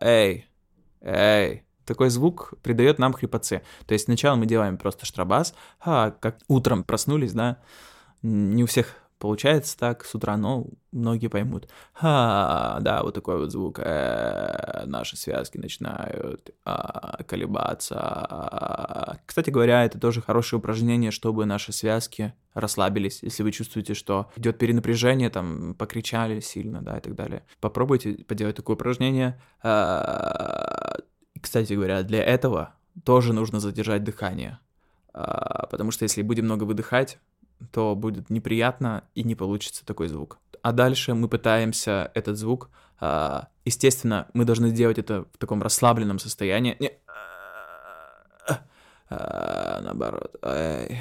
Эй, 0.00 0.46
эй. 1.00 1.64
Такой 1.90 2.08
звук 2.08 2.54
придает 2.62 3.00
нам 3.00 3.12
хрипотце. 3.12 3.62
То 3.84 3.94
есть 3.94 4.04
сначала 4.04 4.36
мы 4.36 4.46
делаем 4.46 4.76
просто 4.76 5.06
штрабас, 5.06 5.54
а 5.80 6.12
как 6.12 6.38
утром 6.46 6.84
проснулись, 6.84 7.32
да, 7.32 7.56
не 8.22 8.62
у 8.62 8.66
всех 8.68 8.94
Получается 9.20 9.76
так 9.76 10.06
с 10.06 10.14
утра, 10.14 10.38
но 10.38 10.64
многие 10.92 11.28
поймут. 11.28 11.68
А, 12.00 12.80
да, 12.80 13.02
вот 13.02 13.14
такой 13.14 13.38
вот 13.38 13.52
звук. 13.52 13.78
Э, 13.78 14.84
наши 14.86 15.14
связки 15.18 15.58
начинают 15.58 16.52
а, 16.64 17.22
колебаться. 17.24 19.20
Кстати 19.26 19.50
говоря, 19.50 19.84
это 19.84 20.00
тоже 20.00 20.22
хорошее 20.22 20.58
упражнение, 20.58 21.10
чтобы 21.10 21.44
наши 21.44 21.70
связки 21.70 22.32
расслабились. 22.54 23.22
Если 23.22 23.42
вы 23.42 23.52
чувствуете, 23.52 23.92
что 23.92 24.30
идет 24.36 24.56
перенапряжение, 24.56 25.28
там, 25.28 25.74
покричали 25.74 26.40
сильно, 26.40 26.80
да, 26.80 26.96
и 26.96 27.00
так 27.02 27.14
далее. 27.14 27.44
Попробуйте 27.60 28.24
поделать 28.24 28.56
такое 28.56 28.74
упражнение. 28.74 29.38
А, 29.62 30.96
кстати 31.40 31.72
говоря, 31.72 32.02
для 32.02 32.22
этого 32.22 32.74
тоже 33.04 33.32
нужно 33.32 33.60
задержать 33.60 34.04
дыхание. 34.04 34.58
А, 35.12 35.66
потому 35.66 35.90
что 35.90 36.04
если 36.04 36.22
будем 36.22 36.44
много 36.44 36.64
выдыхать, 36.64 37.18
то 37.72 37.94
будет 37.94 38.30
неприятно 38.30 39.04
и 39.14 39.22
не 39.22 39.34
получится 39.34 39.84
такой 39.84 40.08
звук. 40.08 40.38
А 40.62 40.72
дальше 40.72 41.14
мы 41.14 41.28
пытаемся 41.28 42.10
этот 42.14 42.36
звук, 42.36 42.70
э, 43.00 43.40
естественно, 43.64 44.28
мы 44.34 44.44
должны 44.44 44.70
делать 44.70 44.98
это 44.98 45.24
в 45.32 45.38
таком 45.38 45.62
расслабленном 45.62 46.18
состоянии. 46.18 46.76
Не, 46.80 46.92
э, 49.10 49.80
наоборот. 49.82 50.36
Эй, 50.42 50.98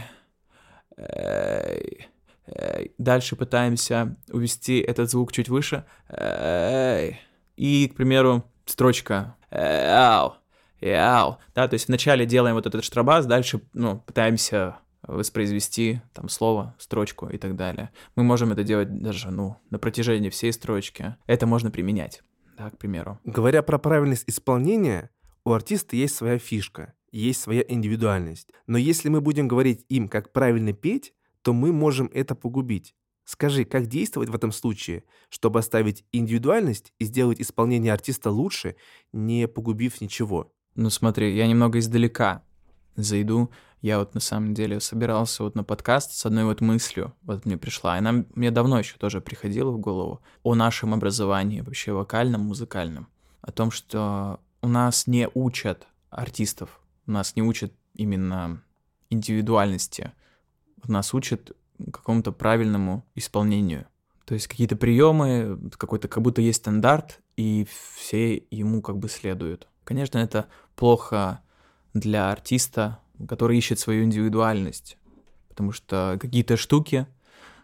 эй, 0.98 2.08
эй. 2.48 2.94
Дальше 2.98 3.36
пытаемся 3.36 4.16
увести 4.32 4.80
этот 4.80 5.10
звук 5.10 5.32
чуть 5.32 5.50
выше. 5.50 5.86
Эй. 6.10 7.20
И, 7.58 7.90
к 7.90 7.96
примеру, 7.96 8.46
строчка. 8.66 9.36
Ау. 9.52 10.34
Ау. 10.82 11.38
Да, 11.56 11.68
то 11.68 11.74
есть 11.74 11.88
вначале 11.88 12.26
делаем 12.26 12.56
вот 12.56 12.66
этот 12.66 12.84
штрабас, 12.84 13.26
дальше, 13.26 13.62
ну, 13.74 14.00
пытаемся 14.00 14.78
воспроизвести 15.04 16.02
там 16.14 16.30
слово, 16.30 16.76
строчку 16.78 17.28
и 17.28 17.38
так 17.38 17.56
далее. 17.56 17.92
Мы 18.16 18.24
можем 18.24 18.52
это 18.52 18.64
делать 18.64 19.02
даже, 19.02 19.32
ну, 19.32 19.58
на 19.70 19.80
протяжении 19.80 20.30
всей 20.30 20.54
строчки. 20.54 21.16
Это 21.26 21.46
можно 21.48 21.72
применять, 21.72 22.22
да, 22.58 22.70
к 22.70 22.78
примеру. 22.78 23.20
Говоря 23.24 23.64
про 23.64 23.80
правильность 23.80 24.26
исполнения, 24.28 25.10
у 25.46 25.52
артиста 25.52 25.96
есть 25.96 26.16
своя 26.16 26.38
фишка, 26.38 26.94
есть 27.12 27.42
своя 27.42 27.64
индивидуальность. 27.68 28.52
Но 28.68 28.78
если 28.78 29.10
мы 29.10 29.22
будем 29.22 29.48
говорить 29.48 29.86
им, 29.90 30.08
как 30.08 30.32
правильно 30.32 30.74
петь, 30.74 31.14
то 31.42 31.54
мы 31.54 31.72
можем 31.72 32.12
это 32.14 32.36
погубить. 32.36 32.94
Скажи, 33.30 33.64
как 33.64 33.86
действовать 33.86 34.30
в 34.30 34.34
этом 34.34 34.52
случае, 34.52 35.04
чтобы 35.30 35.60
оставить 35.60 36.04
индивидуальность 36.12 36.94
и 36.98 37.06
сделать 37.06 37.40
исполнение 37.40 37.94
артиста 37.94 38.32
лучше, 38.32 38.76
не 39.14 39.48
погубив 39.48 40.02
ничего? 40.02 40.52
Ну 40.74 40.90
смотри, 40.90 41.38
я 41.38 41.46
немного 41.46 41.78
издалека 41.78 42.42
зайду. 42.96 43.52
Я 43.82 44.00
вот 44.00 44.16
на 44.16 44.20
самом 44.20 44.56
деле 44.56 44.80
собирался 44.80 45.44
вот 45.44 45.54
на 45.54 45.64
подкаст 45.64 46.14
с 46.14 46.26
одной 46.26 46.46
вот 46.46 46.62
мыслью, 46.62 47.14
вот 47.22 47.46
мне 47.46 47.56
пришла, 47.56 47.98
и 47.98 48.00
она 48.00 48.26
мне 48.34 48.50
давно 48.50 48.80
еще 48.80 48.98
тоже 48.98 49.22
приходила 49.22 49.70
в 49.70 49.78
голову, 49.78 50.24
о 50.42 50.56
нашем 50.56 50.96
образовании, 50.96 51.62
вообще 51.62 51.92
вокальном, 51.92 52.42
музыкальном, 52.42 53.10
о 53.42 53.52
том, 53.52 53.70
что 53.70 54.40
у 54.64 54.68
нас 54.68 55.06
не 55.06 55.30
учат 55.36 55.88
артистов, 56.10 56.82
у 57.06 57.12
нас 57.12 57.36
не 57.36 57.44
учат 57.44 57.74
именно 57.94 58.64
индивидуальности, 59.12 60.14
нас 60.88 61.14
учат 61.14 61.56
какому-то 61.92 62.32
правильному 62.32 63.06
исполнению. 63.16 63.88
То 64.26 64.34
есть 64.36 64.48
какие-то 64.48 64.76
приемы, 64.76 65.60
какой-то 65.78 66.08
как 66.08 66.22
будто 66.22 66.42
есть 66.42 66.60
стандарт, 66.60 67.22
и 67.36 67.66
все 67.96 68.44
ему 68.52 68.82
как 68.82 68.98
бы 68.98 69.10
следуют. 69.10 69.68
Конечно, 69.84 70.20
это 70.20 70.48
плохо 70.76 71.42
для 71.94 72.32
артиста, 72.32 73.00
который 73.28 73.58
ищет 73.58 73.80
свою 73.80 74.04
индивидуальность. 74.04 74.98
Потому 75.48 75.72
что 75.72 76.18
какие-то 76.22 76.58
штуки, 76.58 77.08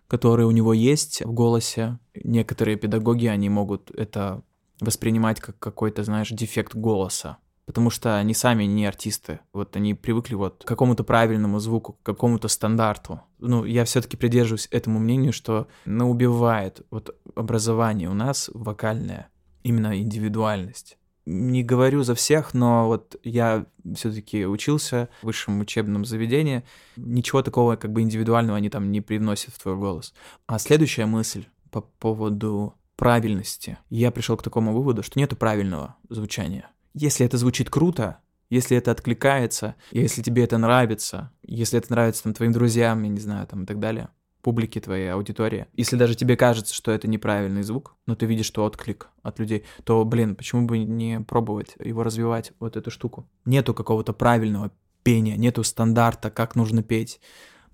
которые 0.08 0.48
у 0.48 0.52
него 0.52 0.74
есть 0.74 1.24
в 1.24 1.32
голосе, 1.32 2.00
некоторые 2.16 2.78
педагоги, 2.78 3.28
они 3.28 3.50
могут 3.50 3.92
это 3.92 4.42
воспринимать 4.80 5.40
как 5.40 5.58
какой-то, 5.60 6.04
знаешь, 6.04 6.30
дефект 6.30 6.76
голоса. 6.76 7.38
Потому 7.66 7.90
что 7.90 8.18
они 8.18 8.34
сами 8.34 8.66
не 8.66 8.86
артисты. 8.86 9.40
Вот 9.52 9.76
они 9.76 9.94
привыкли 9.94 10.36
вот 10.36 10.64
к 10.64 10.68
какому-то 10.68 11.04
правильному 11.04 11.60
звуку, 11.60 11.94
к 11.94 12.04
какому-то 12.04 12.48
стандарту. 12.48 13.22
Ну, 13.40 13.66
я 13.66 13.86
все-таки 13.86 14.18
придерживаюсь 14.18 14.68
этому 14.72 15.00
мнению, 15.00 15.34
что 15.34 15.68
ну, 15.86 16.10
убивает 16.10 16.86
вот 16.92 17.16
образование 17.36 18.10
у 18.10 18.14
нас 18.14 18.50
вокальное, 18.54 19.30
именно 19.64 20.00
индивидуальность 20.00 20.98
не 21.26 21.64
говорю 21.64 22.04
за 22.04 22.16
всех, 22.16 22.54
но 22.54 22.88
вот 22.88 23.16
я 23.24 23.66
все-таки 23.96 24.46
учился 24.46 25.10
в 25.22 25.26
высшем 25.26 25.60
учебном 25.60 26.06
заведении. 26.06 26.64
Ничего 26.96 27.42
такого 27.42 27.76
как 27.76 27.92
бы 27.92 28.02
индивидуального 28.02 28.58
они 28.58 28.70
там 28.70 28.92
не 28.92 29.02
привносят 29.02 29.54
в 29.54 29.60
твой 29.60 29.76
голос. 29.76 30.14
А 30.48 30.60
следующая 30.60 31.06
мысль 31.06 31.46
по 31.72 31.82
поводу 31.82 32.76
правильности. 32.96 33.78
Я 33.90 34.12
пришел 34.12 34.38
к 34.38 34.44
такому 34.44 34.74
выводу, 34.74 35.04
что 35.04 35.20
нету 35.20 35.36
правильного 35.36 35.96
звучания. 36.10 36.70
Если 36.98 37.26
это 37.26 37.38
звучит 37.38 37.70
круто, 37.70 38.20
если 38.50 38.78
это 38.78 38.92
откликается, 38.92 39.76
если 39.92 40.22
тебе 40.22 40.46
это 40.46 40.58
нравится, 40.58 41.30
если 41.44 41.78
это 41.78 41.92
нравится 41.92 42.24
там 42.24 42.34
твоим 42.34 42.54
друзьям, 42.54 43.04
я 43.04 43.10
не 43.10 43.20
знаю, 43.20 43.46
там 43.48 43.64
и 43.64 43.66
так 43.66 43.80
далее, 43.80 44.08
публики 44.42 44.80
твоей, 44.80 45.12
аудитории. 45.12 45.68
Если 45.74 45.98
даже 45.98 46.16
тебе 46.16 46.38
кажется, 46.38 46.74
что 46.74 46.92
это 46.92 47.10
неправильный 47.10 47.64
звук, 47.64 47.98
но 48.08 48.16
ты 48.16 48.26
видишь, 48.28 48.46
что 48.46 48.64
отклик 48.64 49.10
от 49.24 49.40
людей, 49.40 49.66
то, 49.84 50.06
блин, 50.06 50.38
почему 50.38 50.68
бы 50.68 50.78
не 50.78 51.20
пробовать 51.20 51.76
его 51.84 52.02
развивать, 52.02 52.54
вот 52.60 52.78
эту 52.78 52.90
штуку? 52.92 53.28
Нету 53.44 53.74
какого-то 53.74 54.14
правильного 54.14 54.72
пения, 55.04 55.36
нету 55.36 55.66
стандарта, 55.66 56.32
как 56.32 56.56
нужно 56.56 56.82
петь. 56.82 57.20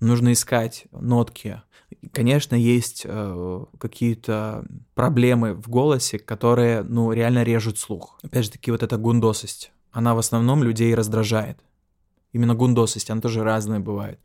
Нужно 0.00 0.32
искать 0.32 0.86
нотки. 0.90 1.62
Конечно, 2.10 2.56
есть 2.56 3.02
э, 3.04 3.64
какие-то 3.78 4.64
проблемы 4.94 5.54
в 5.54 5.68
голосе, 5.68 6.18
которые, 6.18 6.82
ну, 6.82 7.12
реально 7.12 7.44
режут 7.44 7.78
слух. 7.78 8.18
Опять 8.22 8.46
же 8.46 8.50
таки, 8.50 8.70
вот 8.70 8.82
эта 8.82 8.96
гундосость, 8.96 9.72
она 9.92 10.14
в 10.14 10.18
основном 10.18 10.64
людей 10.64 10.94
раздражает. 10.94 11.58
Именно 12.32 12.54
гундосость, 12.54 13.10
она 13.10 13.20
тоже 13.20 13.44
разная 13.44 13.78
бывает 13.78 14.18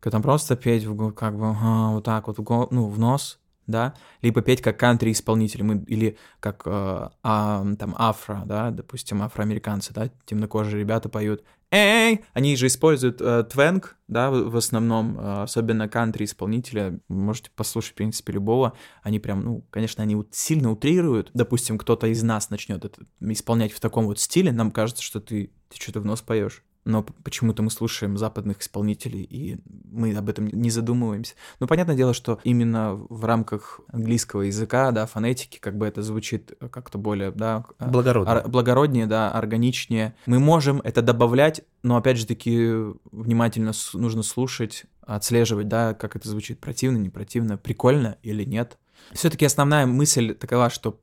когда 0.00 0.20
просто 0.20 0.56
петь 0.56 0.84
в, 0.84 1.12
как 1.12 1.36
бы 1.36 1.56
а, 1.60 1.90
вот 1.92 2.04
так 2.04 2.26
вот 2.28 2.38
в, 2.38 2.68
ну, 2.70 2.86
в 2.86 2.98
нос, 2.98 3.38
да, 3.68 3.94
либо 4.22 4.40
петь 4.40 4.62
как 4.62 4.78
кантри-исполнитель, 4.78 5.84
или 5.86 6.18
как 6.40 6.62
э, 6.64 7.08
а, 7.22 7.66
там 7.78 7.94
афро, 7.96 8.42
да, 8.46 8.70
допустим, 8.70 9.22
афроамериканцы, 9.22 9.92
да, 9.94 10.10
темнокожие 10.24 10.80
ребята 10.80 11.08
поют. 11.08 11.44
«Эй!» 11.70 12.24
Они 12.32 12.56
же 12.56 12.66
используют 12.66 13.20
э, 13.20 13.44
твенг, 13.44 13.98
да, 14.08 14.30
в, 14.30 14.50
в 14.50 14.56
основном, 14.56 15.18
э, 15.20 15.42
особенно 15.42 15.86
кантри-исполнителя, 15.86 16.98
можете 17.08 17.50
послушать, 17.54 17.92
в 17.92 17.96
принципе, 17.96 18.32
любого, 18.32 18.72
они 19.02 19.20
прям, 19.20 19.42
ну, 19.42 19.64
конечно, 19.70 20.02
они 20.02 20.16
вот 20.16 20.28
сильно 20.32 20.72
утрируют, 20.72 21.30
допустим, 21.34 21.76
кто-то 21.76 22.06
из 22.06 22.22
нас 22.22 22.48
начнет 22.48 22.86
это 22.86 23.02
исполнять 23.20 23.72
в 23.72 23.80
таком 23.80 24.06
вот 24.06 24.18
стиле, 24.18 24.50
нам 24.50 24.70
кажется, 24.70 25.02
что 25.02 25.20
ты, 25.20 25.52
ты 25.68 25.80
что-то 25.80 26.00
в 26.00 26.06
нос 26.06 26.22
поешь 26.22 26.64
но 26.88 27.04
почему-то 27.22 27.62
мы 27.62 27.70
слушаем 27.70 28.16
западных 28.16 28.60
исполнителей, 28.60 29.22
и 29.22 29.58
мы 29.90 30.16
об 30.16 30.30
этом 30.30 30.46
не 30.46 30.70
задумываемся. 30.70 31.34
Ну, 31.60 31.66
понятное 31.66 31.94
дело, 31.94 32.14
что 32.14 32.40
именно 32.44 32.94
в 32.94 33.26
рамках 33.26 33.80
английского 33.88 34.42
языка, 34.42 34.90
да, 34.90 35.04
фонетики, 35.04 35.58
как 35.58 35.76
бы 35.76 35.86
это 35.86 36.02
звучит 36.02 36.54
как-то 36.70 36.96
более, 36.96 37.30
да... 37.30 37.66
А, 37.78 37.90
благороднее. 37.90 38.36
Ор- 38.36 38.48
благороднее, 38.48 39.06
да, 39.06 39.30
органичнее. 39.30 40.14
Мы 40.24 40.38
можем 40.38 40.80
это 40.82 41.02
добавлять, 41.02 41.60
но, 41.82 41.98
опять 41.98 42.16
же 42.16 42.26
таки, 42.26 42.72
внимательно 43.12 43.72
нужно 43.92 44.22
слушать, 44.22 44.86
отслеживать, 45.02 45.68
да, 45.68 45.92
как 45.92 46.16
это 46.16 46.26
звучит, 46.26 46.58
противно, 46.58 46.96
не 46.96 47.10
противно, 47.10 47.58
прикольно 47.58 48.16
или 48.22 48.44
нет. 48.44 48.78
Все-таки 49.12 49.44
основная 49.44 49.84
мысль 49.84 50.34
такова, 50.34 50.70
что 50.70 50.98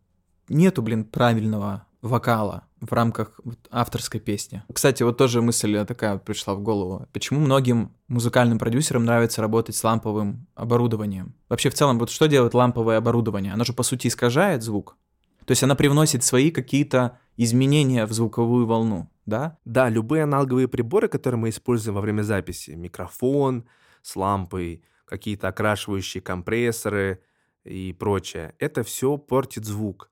нету, 0.50 0.82
блин, 0.82 1.06
правильного 1.06 1.85
вокала 2.06 2.68
в 2.80 2.94
рамках 2.94 3.40
авторской 3.72 4.20
песни. 4.20 4.64
Кстати, 4.72 5.04
вот 5.04 5.18
тоже 5.18 5.42
мысль 5.42 5.86
такая 5.86 6.18
пришла 6.18 6.54
в 6.54 6.62
голову. 6.62 7.08
Почему 7.12 7.40
многим 7.40 7.92
музыкальным 8.08 8.60
продюсерам 8.60 9.06
нравится 9.06 9.42
работать 9.42 9.76
с 9.76 9.84
ламповым 9.84 10.48
оборудованием? 10.56 11.36
Вообще, 11.50 11.70
в 11.70 11.74
целом, 11.74 12.00
вот 12.00 12.10
что 12.10 12.28
делает 12.28 12.54
ламповое 12.54 12.98
оборудование? 12.98 13.54
Оно 13.54 13.64
же, 13.64 13.74
по 13.74 13.84
сути, 13.84 14.08
искажает 14.08 14.62
звук. 14.62 14.98
То 15.46 15.52
есть 15.52 15.64
она 15.64 15.76
привносит 15.76 16.24
свои 16.24 16.52
какие-то 16.52 17.20
изменения 17.38 18.06
в 18.06 18.14
звуковую 18.14 18.66
волну, 18.66 19.10
да? 19.26 19.58
Да, 19.66 19.90
любые 19.90 20.24
аналоговые 20.24 20.68
приборы, 20.68 21.08
которые 21.08 21.40
мы 21.40 21.50
используем 21.50 21.96
во 21.96 22.02
время 22.02 22.24
записи, 22.24 22.72
микрофон 22.72 23.66
с 24.02 24.16
лампой, 24.16 24.84
какие-то 25.06 25.48
окрашивающие 25.48 26.22
компрессоры, 26.22 27.22
и 27.64 27.94
прочее, 27.94 28.54
это 28.60 28.84
все 28.84 29.18
портит 29.18 29.66
звук. 29.66 30.12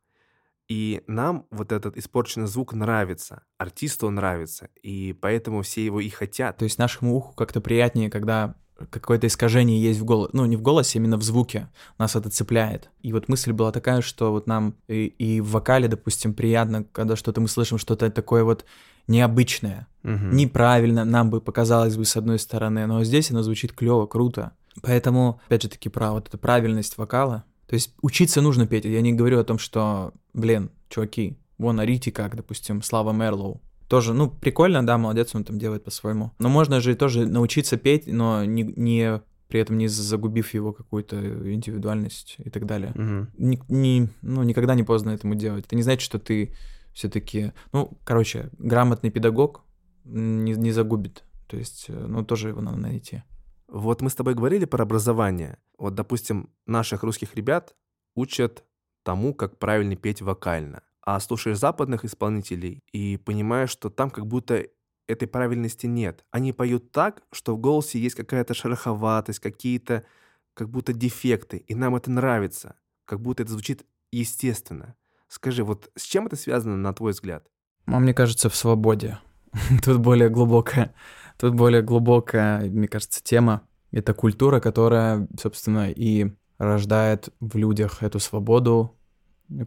И 0.69 1.03
нам 1.07 1.45
вот 1.51 1.71
этот 1.71 1.97
испорченный 1.97 2.47
звук 2.47 2.73
нравится, 2.73 3.43
артисту 3.57 4.07
он 4.07 4.15
нравится, 4.15 4.69
и 4.81 5.13
поэтому 5.13 5.61
все 5.61 5.83
его 5.83 5.99
и 5.99 6.09
хотят. 6.09 6.57
То 6.57 6.63
есть 6.63 6.77
нашему 6.77 7.15
уху 7.15 7.33
как-то 7.33 7.59
приятнее, 7.59 8.09
когда 8.09 8.55
какое-то 8.89 9.27
искажение 9.27 9.81
есть 9.81 9.99
в 9.99 10.05
голосе, 10.05 10.31
ну 10.33 10.45
не 10.45 10.55
в 10.55 10.61
голосе, 10.61 10.97
а 10.97 11.01
именно 11.01 11.17
в 11.17 11.23
звуке, 11.23 11.69
нас 11.97 12.15
это 12.15 12.29
цепляет. 12.29 12.89
И 13.01 13.13
вот 13.13 13.27
мысль 13.27 13.51
была 13.51 13.71
такая, 13.71 14.01
что 14.01 14.31
вот 14.31 14.47
нам 14.47 14.75
и, 14.87 15.05
и 15.05 15.41
в 15.41 15.51
вокале, 15.51 15.87
допустим, 15.87 16.33
приятно, 16.33 16.83
когда 16.83 17.15
что-то 17.15 17.41
мы 17.41 17.47
слышим, 17.47 17.77
что-то 17.77 18.09
такое 18.09 18.43
вот 18.43 18.65
необычное, 19.07 19.87
угу. 20.03 20.27
неправильно, 20.31 21.05
нам 21.05 21.29
бы 21.29 21.41
показалось 21.41 21.97
бы 21.97 22.05
с 22.05 22.15
одной 22.15 22.39
стороны, 22.39 22.85
но 22.87 23.03
здесь 23.03 23.31
оно 23.31 23.43
звучит 23.43 23.73
клево, 23.73 24.05
круто. 24.05 24.53
Поэтому, 24.81 25.39
опять 25.45 25.63
же 25.63 25.69
таки, 25.69 25.89
про 25.89 26.11
вот 26.11 26.29
эту 26.29 26.37
правильность 26.37 26.97
вокала. 26.97 27.43
То 27.67 27.75
есть 27.75 27.93
учиться 28.01 28.41
нужно 28.41 28.67
петь. 28.67 28.85
Я 28.85 29.01
не 29.01 29.13
говорю 29.13 29.39
о 29.39 29.43
том, 29.43 29.57
что, 29.57 30.13
блин, 30.33 30.71
чуваки, 30.89 31.37
вон 31.57 31.79
орите 31.79 32.11
как, 32.11 32.35
допустим, 32.35 32.81
Слава 32.81 33.11
Мерлоу 33.11 33.61
тоже, 33.87 34.13
ну, 34.13 34.27
прикольно, 34.27 34.83
да, 34.83 34.97
молодец, 34.97 35.35
он 35.35 35.43
там 35.43 35.59
делает 35.59 35.83
по-своему. 35.83 36.31
Но 36.39 36.49
можно 36.49 36.81
же 36.81 36.95
тоже 36.95 37.27
научиться 37.27 37.77
петь, 37.77 38.07
но 38.07 38.43
не, 38.43 38.63
не 38.63 39.21
при 39.47 39.59
этом 39.59 39.77
не 39.77 39.87
загубив 39.87 40.51
его 40.55 40.73
какую-то 40.73 41.15
индивидуальность 41.53 42.37
и 42.39 42.49
так 42.49 42.65
далее. 42.65 42.91
Угу. 42.95 43.27
Не, 43.37 43.61
не, 43.67 44.09
ну, 44.23 44.41
никогда 44.41 44.73
не 44.73 44.81
поздно 44.81 45.11
этому 45.11 45.35
делать. 45.35 45.65
Это 45.65 45.75
не 45.75 45.83
значит, 45.83 46.01
что 46.01 46.17
ты 46.17 46.55
все-таки, 46.91 47.53
ну, 47.71 47.91
короче, 48.03 48.49
грамотный 48.57 49.11
педагог 49.11 49.61
не, 50.05 50.53
не 50.53 50.71
загубит. 50.71 51.23
То 51.47 51.57
есть, 51.57 51.85
э, 51.87 51.93
ну, 51.93 52.25
тоже 52.25 52.47
его 52.47 52.61
надо 52.61 52.77
найти. 52.77 53.21
Вот 53.67 54.01
мы 54.01 54.09
с 54.09 54.15
тобой 54.15 54.33
говорили 54.33 54.65
про 54.65 54.81
образование. 54.81 55.59
Вот, 55.77 55.93
допустим, 55.93 56.49
наших 56.65 57.03
русских 57.03 57.35
ребят 57.35 57.75
учат 58.15 58.63
тому, 59.03 59.33
как 59.33 59.59
правильно 59.59 59.95
петь 59.95 60.21
вокально 60.21 60.83
а 61.05 61.19
слушаешь 61.19 61.57
западных 61.57 62.05
исполнителей 62.05 62.81
и 62.91 63.17
понимаешь, 63.17 63.69
что 63.69 63.89
там 63.89 64.09
как 64.09 64.25
будто 64.25 64.65
этой 65.07 65.27
правильности 65.27 65.85
нет. 65.85 66.23
Они 66.31 66.53
поют 66.53 66.91
так, 66.91 67.23
что 67.31 67.55
в 67.55 67.59
голосе 67.59 67.99
есть 67.99 68.15
какая-то 68.15 68.53
шероховатость, 68.53 69.39
какие-то 69.39 70.05
как 70.53 70.69
будто 70.69 70.93
дефекты, 70.93 71.57
и 71.57 71.75
нам 71.75 71.95
это 71.95 72.09
нравится, 72.09 72.75
как 73.05 73.21
будто 73.21 73.43
это 73.43 73.51
звучит 73.51 73.85
естественно. 74.11 74.95
Скажи, 75.27 75.63
вот 75.63 75.91
с 75.97 76.03
чем 76.03 76.27
это 76.27 76.35
связано, 76.37 76.77
на 76.77 76.93
твой 76.93 77.11
взгляд? 77.11 77.45
А 77.85 77.99
мне 77.99 78.13
кажется, 78.13 78.49
в 78.49 78.55
свободе. 78.55 79.19
Тут 79.83 79.97
более 79.99 80.29
глубокая, 80.29 80.95
тут 81.37 81.53
более 81.53 81.81
глубокая, 81.81 82.61
мне 82.61 82.87
кажется, 82.87 83.21
тема. 83.23 83.67
Это 83.91 84.13
культура, 84.13 84.59
которая, 84.59 85.27
собственно, 85.39 85.91
и 85.91 86.33
рождает 86.63 87.29
в 87.39 87.55
людях 87.57 88.03
эту 88.03 88.19
свободу, 88.19 88.95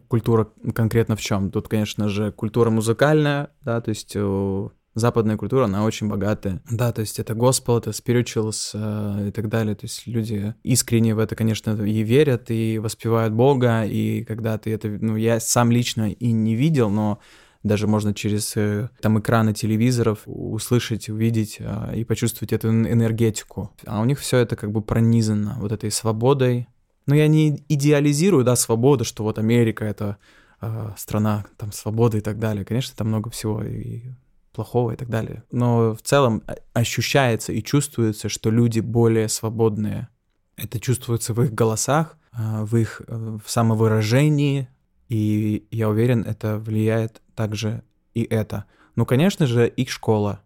Культура 0.07 0.49
конкретно 0.73 1.15
в 1.15 1.21
чем? 1.21 1.51
Тут, 1.51 1.67
конечно 1.67 2.09
же, 2.09 2.31
культура 2.31 2.69
музыкальная, 2.69 3.51
да, 3.61 3.79
то 3.79 3.89
есть 3.89 4.13
э, 4.15 4.69
западная 4.95 5.37
культура, 5.37 5.65
она 5.65 5.85
очень 5.85 6.07
богатая. 6.09 6.61
Да, 6.69 6.91
то 6.91 7.01
есть 7.01 7.19
это 7.19 7.35
госпел, 7.35 7.77
это 7.77 7.91
spirituals 7.91 8.71
э, 8.73 9.29
и 9.29 9.31
так 9.31 9.49
далее. 9.49 9.75
То 9.75 9.85
есть 9.85 10.07
люди 10.07 10.55
искренне 10.63 11.15
в 11.15 11.19
это, 11.19 11.35
конечно, 11.35 11.71
и 11.71 12.03
верят, 12.03 12.49
и 12.49 12.79
воспевают 12.79 13.33
Бога, 13.33 13.85
и 13.85 14.23
когда 14.23 14.57
ты 14.57 14.73
это, 14.73 14.89
ну, 14.89 15.15
я 15.15 15.39
сам 15.39 15.71
лично 15.71 16.11
и 16.11 16.31
не 16.31 16.55
видел, 16.55 16.89
но 16.89 17.19
даже 17.63 17.87
можно 17.87 18.13
через 18.13 18.57
э, 18.57 18.89
там 19.01 19.19
экраны 19.19 19.53
телевизоров 19.53 20.23
услышать, 20.25 21.09
увидеть 21.09 21.57
э, 21.59 21.95
и 21.95 22.03
почувствовать 22.03 22.51
эту 22.51 22.69
энергетику. 22.69 23.71
А 23.85 24.01
у 24.01 24.05
них 24.05 24.19
все 24.19 24.37
это 24.37 24.55
как 24.55 24.71
бы 24.71 24.81
пронизано 24.81 25.57
вот 25.59 25.71
этой 25.71 25.91
свободой, 25.91 26.67
но 27.07 27.15
я 27.15 27.27
не 27.27 27.63
идеализирую, 27.69 28.43
да, 28.43 28.55
свободу, 28.55 29.03
что 29.05 29.23
вот 29.23 29.39
Америка— 29.39 29.85
это 29.85 30.17
э, 30.61 30.91
страна 30.97 31.45
там 31.57 31.71
свободы 31.71 32.19
и 32.19 32.21
так 32.21 32.37
далее. 32.37 32.65
Конечно, 32.65 32.95
там 32.95 33.07
много 33.07 33.29
всего 33.29 33.63
и 33.63 34.03
плохого 34.51 34.91
и 34.91 34.95
так 34.95 35.09
далее. 35.09 35.43
Но 35.51 35.95
в 35.95 36.01
целом 36.01 36.43
ощущается 36.73 37.53
и 37.53 37.63
чувствуется, 37.63 38.27
что 38.27 38.49
люди 38.49 38.81
более 38.81 39.29
свободные. 39.29 40.09
Это 40.57 40.79
чувствуется 40.79 41.33
в 41.33 41.41
их 41.41 41.53
голосах, 41.53 42.17
э, 42.33 42.63
в 42.63 42.75
их 42.75 43.01
э, 43.07 43.37
в 43.43 43.49
самовыражении, 43.49 44.67
и 45.07 45.65
я 45.71 45.87
уверен, 45.87 46.23
это 46.23 46.59
влияет 46.59 47.21
также 47.35 47.83
и 48.13 48.23
это. 48.23 48.65
Ну, 48.95 49.05
конечно 49.05 49.47
же, 49.47 49.67
их 49.67 49.89
школа, 49.89 50.41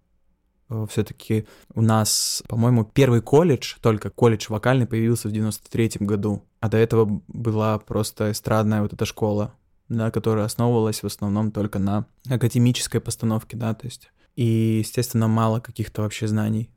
все-таки 0.90 1.46
у 1.74 1.82
нас, 1.82 2.44
по-моему, 2.48 2.86
первый 2.86 3.22
колледж, 3.22 3.76
только 3.82 4.10
колледж 4.10 4.48
вокальный 4.50 4.88
появился 4.88 5.30
в 5.30 5.32
93-м 5.32 6.08
году, 6.08 6.44
а 6.60 6.70
до 6.70 6.78
этого 6.78 7.22
была 7.28 7.80
просто 7.80 8.32
эстрадная 8.32 8.82
вот 8.82 8.94
эта 8.94 9.06
школа, 9.06 9.54
да, 9.90 10.12
которая 10.12 10.46
основывалась 10.46 11.04
в 11.04 11.06
основном 11.06 11.52
только 11.52 11.80
на 11.80 12.06
академической 12.30 13.00
постановке, 13.00 13.58
да, 13.58 13.74
то 13.74 13.86
есть, 13.86 14.12
и, 14.36 14.80
естественно, 14.80 15.28
мало 15.28 15.60
каких-то 15.60 16.02
вообще 16.04 16.28
знаний. 16.28 16.70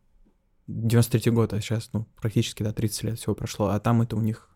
93-й 0.68 1.30
год, 1.30 1.52
а 1.52 1.60
сейчас, 1.60 1.90
ну, 1.92 2.06
практически, 2.20 2.62
да, 2.62 2.72
30 2.72 3.02
лет 3.04 3.18
всего 3.18 3.34
прошло, 3.34 3.68
а 3.68 3.78
там 3.80 4.02
это 4.02 4.16
у 4.16 4.20
них 4.20 4.48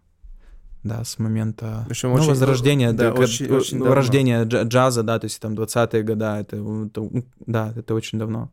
да, 0.82 1.04
с 1.04 1.18
момента 1.18 1.84
Причем 1.88 2.10
ну, 2.10 2.16
очень, 2.16 2.28
возрождения, 2.28 2.92
да, 2.92 3.12
да, 3.12 3.20
очень, 3.20 3.46
очень 3.48 3.82
рождения 3.82 4.44
джаза, 4.44 5.02
да, 5.02 5.18
то 5.18 5.24
есть 5.24 5.40
там 5.40 5.54
20-е 5.54 6.02
годы, 6.02 6.24
это, 6.24 6.56
это, 6.56 7.24
да, 7.46 7.72
это 7.76 7.94
очень 7.94 8.18
давно. 8.18 8.50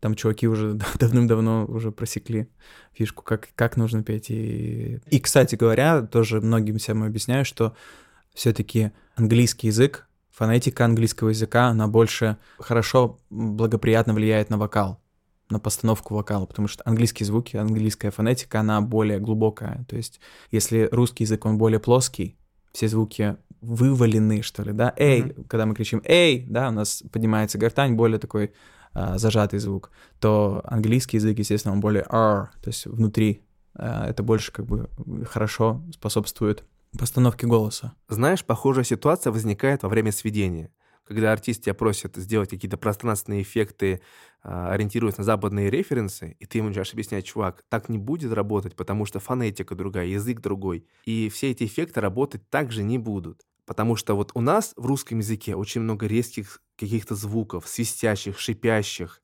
Там 0.00 0.14
чуваки 0.14 0.48
уже 0.48 0.74
давным-давно 0.98 1.66
уже 1.66 1.92
просекли 1.92 2.48
фишку, 2.92 3.22
как, 3.22 3.50
как 3.54 3.76
нужно 3.76 4.02
петь. 4.02 4.30
И... 4.30 5.00
и, 5.10 5.20
кстати 5.20 5.54
говоря, 5.54 6.02
тоже 6.02 6.40
многим 6.40 6.78
всем 6.78 7.02
объясняю, 7.02 7.44
что 7.44 7.74
все-таки 8.34 8.92
английский 9.14 9.68
язык, 9.68 10.08
фонетика 10.30 10.84
английского 10.84 11.28
языка, 11.28 11.66
она 11.66 11.86
больше 11.86 12.38
хорошо, 12.58 13.20
благоприятно 13.28 14.14
влияет 14.14 14.48
на 14.50 14.56
вокал, 14.56 15.00
на 15.50 15.58
постановку 15.58 16.14
вокала, 16.14 16.46
потому 16.46 16.68
что 16.68 16.82
английские 16.86 17.26
звуки, 17.26 17.56
английская 17.56 18.10
фонетика, 18.10 18.60
она 18.60 18.80
более 18.80 19.18
глубокая. 19.18 19.84
То 19.88 19.96
есть, 19.96 20.20
если 20.50 20.88
русский 20.90 21.24
язык, 21.24 21.44
он 21.44 21.58
более 21.58 21.80
плоский, 21.80 22.38
все 22.72 22.88
звуки 22.88 23.36
вывалены, 23.60 24.42
что 24.42 24.62
ли, 24.62 24.72
да, 24.72 24.94
эй, 24.96 25.20
mm-hmm. 25.22 25.46
когда 25.48 25.66
мы 25.66 25.74
кричим 25.74 26.00
эй, 26.04 26.46
да, 26.48 26.68
у 26.68 26.72
нас 26.72 27.02
поднимается 27.12 27.58
гортань, 27.58 27.94
более 27.94 28.18
такой 28.18 28.52
э, 28.94 29.18
зажатый 29.18 29.58
звук, 29.58 29.90
то 30.18 30.62
английский 30.64 31.18
язык, 31.18 31.38
естественно, 31.38 31.74
он 31.74 31.80
более 31.80 32.04
R, 32.10 32.50
то 32.62 32.68
есть 32.68 32.86
внутри. 32.86 33.42
Э, 33.74 34.06
это 34.08 34.22
больше 34.22 34.52
как 34.52 34.66
бы 34.66 34.88
хорошо 35.26 35.82
способствует 35.92 36.64
постановке 36.98 37.46
голоса. 37.46 37.94
Знаешь, 38.08 38.44
похожая 38.44 38.84
ситуация 38.84 39.32
возникает 39.32 39.82
во 39.82 39.88
время 39.88 40.12
сведения. 40.12 40.72
Когда 41.04 41.32
артист 41.32 41.64
тебя 41.64 41.74
просит 41.74 42.16
сделать 42.16 42.50
какие-то 42.50 42.76
пространственные 42.76 43.42
эффекты, 43.42 44.00
а, 44.42 44.70
ориентируясь 44.72 45.18
на 45.18 45.24
западные 45.24 45.68
референсы, 45.68 46.36
и 46.38 46.46
ты 46.46 46.58
ему 46.58 46.68
начинаешь 46.68 46.92
объяснять, 46.92 47.24
чувак, 47.24 47.64
так 47.68 47.88
не 47.88 47.98
будет 47.98 48.32
работать, 48.32 48.76
потому 48.76 49.06
что 49.06 49.18
фонетика 49.18 49.74
другая, 49.74 50.06
язык 50.06 50.40
другой. 50.40 50.86
И 51.04 51.28
все 51.28 51.50
эти 51.50 51.64
эффекты 51.64 52.00
работать 52.00 52.48
также 52.48 52.84
не 52.84 52.96
будут. 52.98 53.44
Потому 53.70 53.94
что 53.94 54.16
вот 54.16 54.32
у 54.34 54.40
нас 54.40 54.72
в 54.74 54.84
русском 54.84 55.18
языке 55.18 55.54
очень 55.54 55.82
много 55.82 56.08
резких 56.08 56.60
каких-то 56.76 57.14
звуков, 57.14 57.68
свистящих, 57.68 58.36
шипящих. 58.36 59.22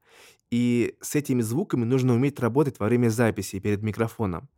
И 0.53 0.97
с 1.01 1.17
этими 1.17 1.43
звуками 1.43 1.85
нужно 1.85 2.15
уметь 2.15 2.39
работать 2.39 2.79
во 2.79 2.87
время 2.87 3.09
записи 3.09 3.59
перед 3.59 3.83
микрофоном. 3.83 4.49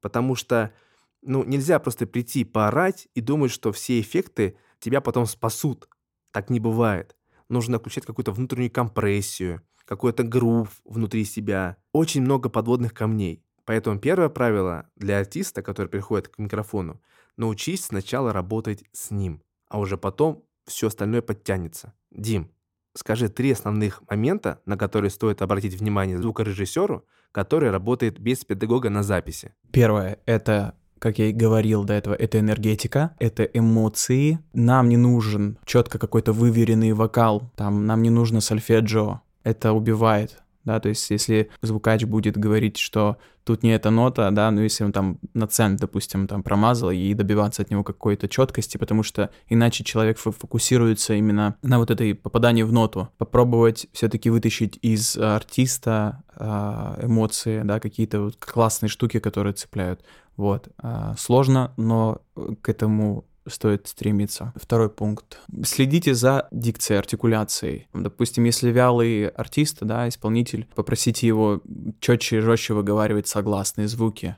Потому 0.00 0.34
что 0.34 0.72
ну, 1.20 1.44
нельзя 1.44 1.78
просто 1.78 2.06
прийти 2.06 2.42
поорать 2.42 3.08
и 3.14 3.20
думать, 3.20 3.50
что 3.50 3.70
все 3.70 4.00
эффекты 4.00 4.56
тебя 4.78 5.02
потом 5.02 5.26
спасут. 5.26 5.90
Так 6.30 6.48
не 6.48 6.58
бывает. 6.58 7.14
Нужно 7.50 7.78
включать 7.78 8.06
какую-то 8.06 8.32
внутреннюю 8.32 8.72
компрессию, 8.72 9.60
какой-то 9.84 10.22
грув 10.22 10.80
внутри 10.86 11.26
себя. 11.26 11.76
Очень 11.92 12.22
много 12.22 12.48
подводных 12.48 12.94
камней. 12.94 13.44
Поэтому 13.66 13.98
первое 13.98 14.30
правило 14.30 14.88
для 14.96 15.18
артиста, 15.18 15.60
который 15.60 15.88
приходит 15.88 16.28
к 16.28 16.38
микрофону, 16.38 17.02
научись 17.38 17.86
сначала 17.86 18.32
работать 18.32 18.84
с 18.92 19.10
ним, 19.10 19.42
а 19.68 19.78
уже 19.78 19.96
потом 19.96 20.44
все 20.66 20.88
остальное 20.88 21.22
подтянется. 21.22 21.94
Дим, 22.10 22.50
скажи 22.94 23.28
три 23.28 23.52
основных 23.52 24.02
момента, 24.10 24.60
на 24.66 24.76
которые 24.76 25.10
стоит 25.10 25.40
обратить 25.40 25.74
внимание 25.74 26.18
звукорежиссеру, 26.18 27.04
который 27.32 27.70
работает 27.70 28.18
без 28.18 28.44
педагога 28.44 28.90
на 28.90 29.02
записи. 29.02 29.54
Первое— 29.72 30.18
это 30.26 30.74
как 30.98 31.18
я 31.20 31.26
и 31.26 31.32
говорил 31.32 31.84
до 31.84 31.94
этого, 31.94 32.14
это 32.14 32.40
энергетика, 32.40 33.14
это 33.20 33.44
эмоции. 33.44 34.40
Нам 34.52 34.88
не 34.88 34.96
нужен 34.96 35.56
четко 35.64 35.96
какой-то 35.96 36.32
выверенный 36.32 36.92
вокал, 36.92 37.52
там 37.54 37.86
нам 37.86 38.02
не 38.02 38.10
нужно 38.10 38.40
сольфеджио. 38.40 39.20
Это 39.44 39.72
убивает 39.72 40.42
да, 40.68 40.80
то 40.80 40.90
есть 40.90 41.08
если 41.10 41.48
звукач 41.62 42.04
будет 42.04 42.36
говорить, 42.36 42.76
что 42.76 43.16
тут 43.44 43.62
не 43.62 43.70
эта 43.70 43.88
нота, 43.88 44.30
да, 44.30 44.50
ну 44.50 44.60
если 44.60 44.84
он 44.84 44.92
там 44.92 45.18
на 45.32 45.46
цент, 45.46 45.80
допустим, 45.80 46.26
там 46.26 46.42
промазал 46.42 46.90
и 46.90 47.14
добиваться 47.14 47.62
от 47.62 47.70
него 47.70 47.82
какой-то 47.82 48.28
четкости, 48.28 48.76
потому 48.76 49.02
что 49.02 49.30
иначе 49.48 49.82
человек 49.82 50.18
фокусируется 50.18 51.14
именно 51.14 51.56
на 51.62 51.78
вот 51.78 51.90
этой 51.90 52.14
попадании 52.14 52.62
в 52.64 52.72
ноту. 52.72 53.08
Попробовать 53.16 53.86
все-таки 53.94 54.28
вытащить 54.28 54.78
из 54.82 55.16
артиста 55.16 56.22
а, 56.36 56.98
эмоции, 57.02 57.62
да, 57.64 57.80
какие-то 57.80 58.20
вот 58.20 58.36
классные 58.36 58.90
штуки, 58.90 59.18
которые 59.18 59.54
цепляют. 59.54 60.04
Вот. 60.36 60.68
А, 60.76 61.14
сложно, 61.16 61.72
но 61.78 62.20
к 62.60 62.68
этому 62.68 63.24
стоит 63.48 63.86
стремиться. 63.88 64.52
Второй 64.56 64.90
пункт. 64.90 65.38
Следите 65.64 66.14
за 66.14 66.48
дикцией, 66.50 66.98
артикуляцией. 66.98 67.88
Допустим, 67.92 68.44
если 68.44 68.70
вялый 68.70 69.28
артист, 69.28 69.78
да, 69.80 70.08
исполнитель, 70.08 70.68
попросите 70.74 71.26
его 71.26 71.62
четче 72.00 72.38
и 72.38 72.40
жестче 72.40 72.74
выговаривать 72.74 73.28
согласные 73.28 73.88
звуки. 73.88 74.36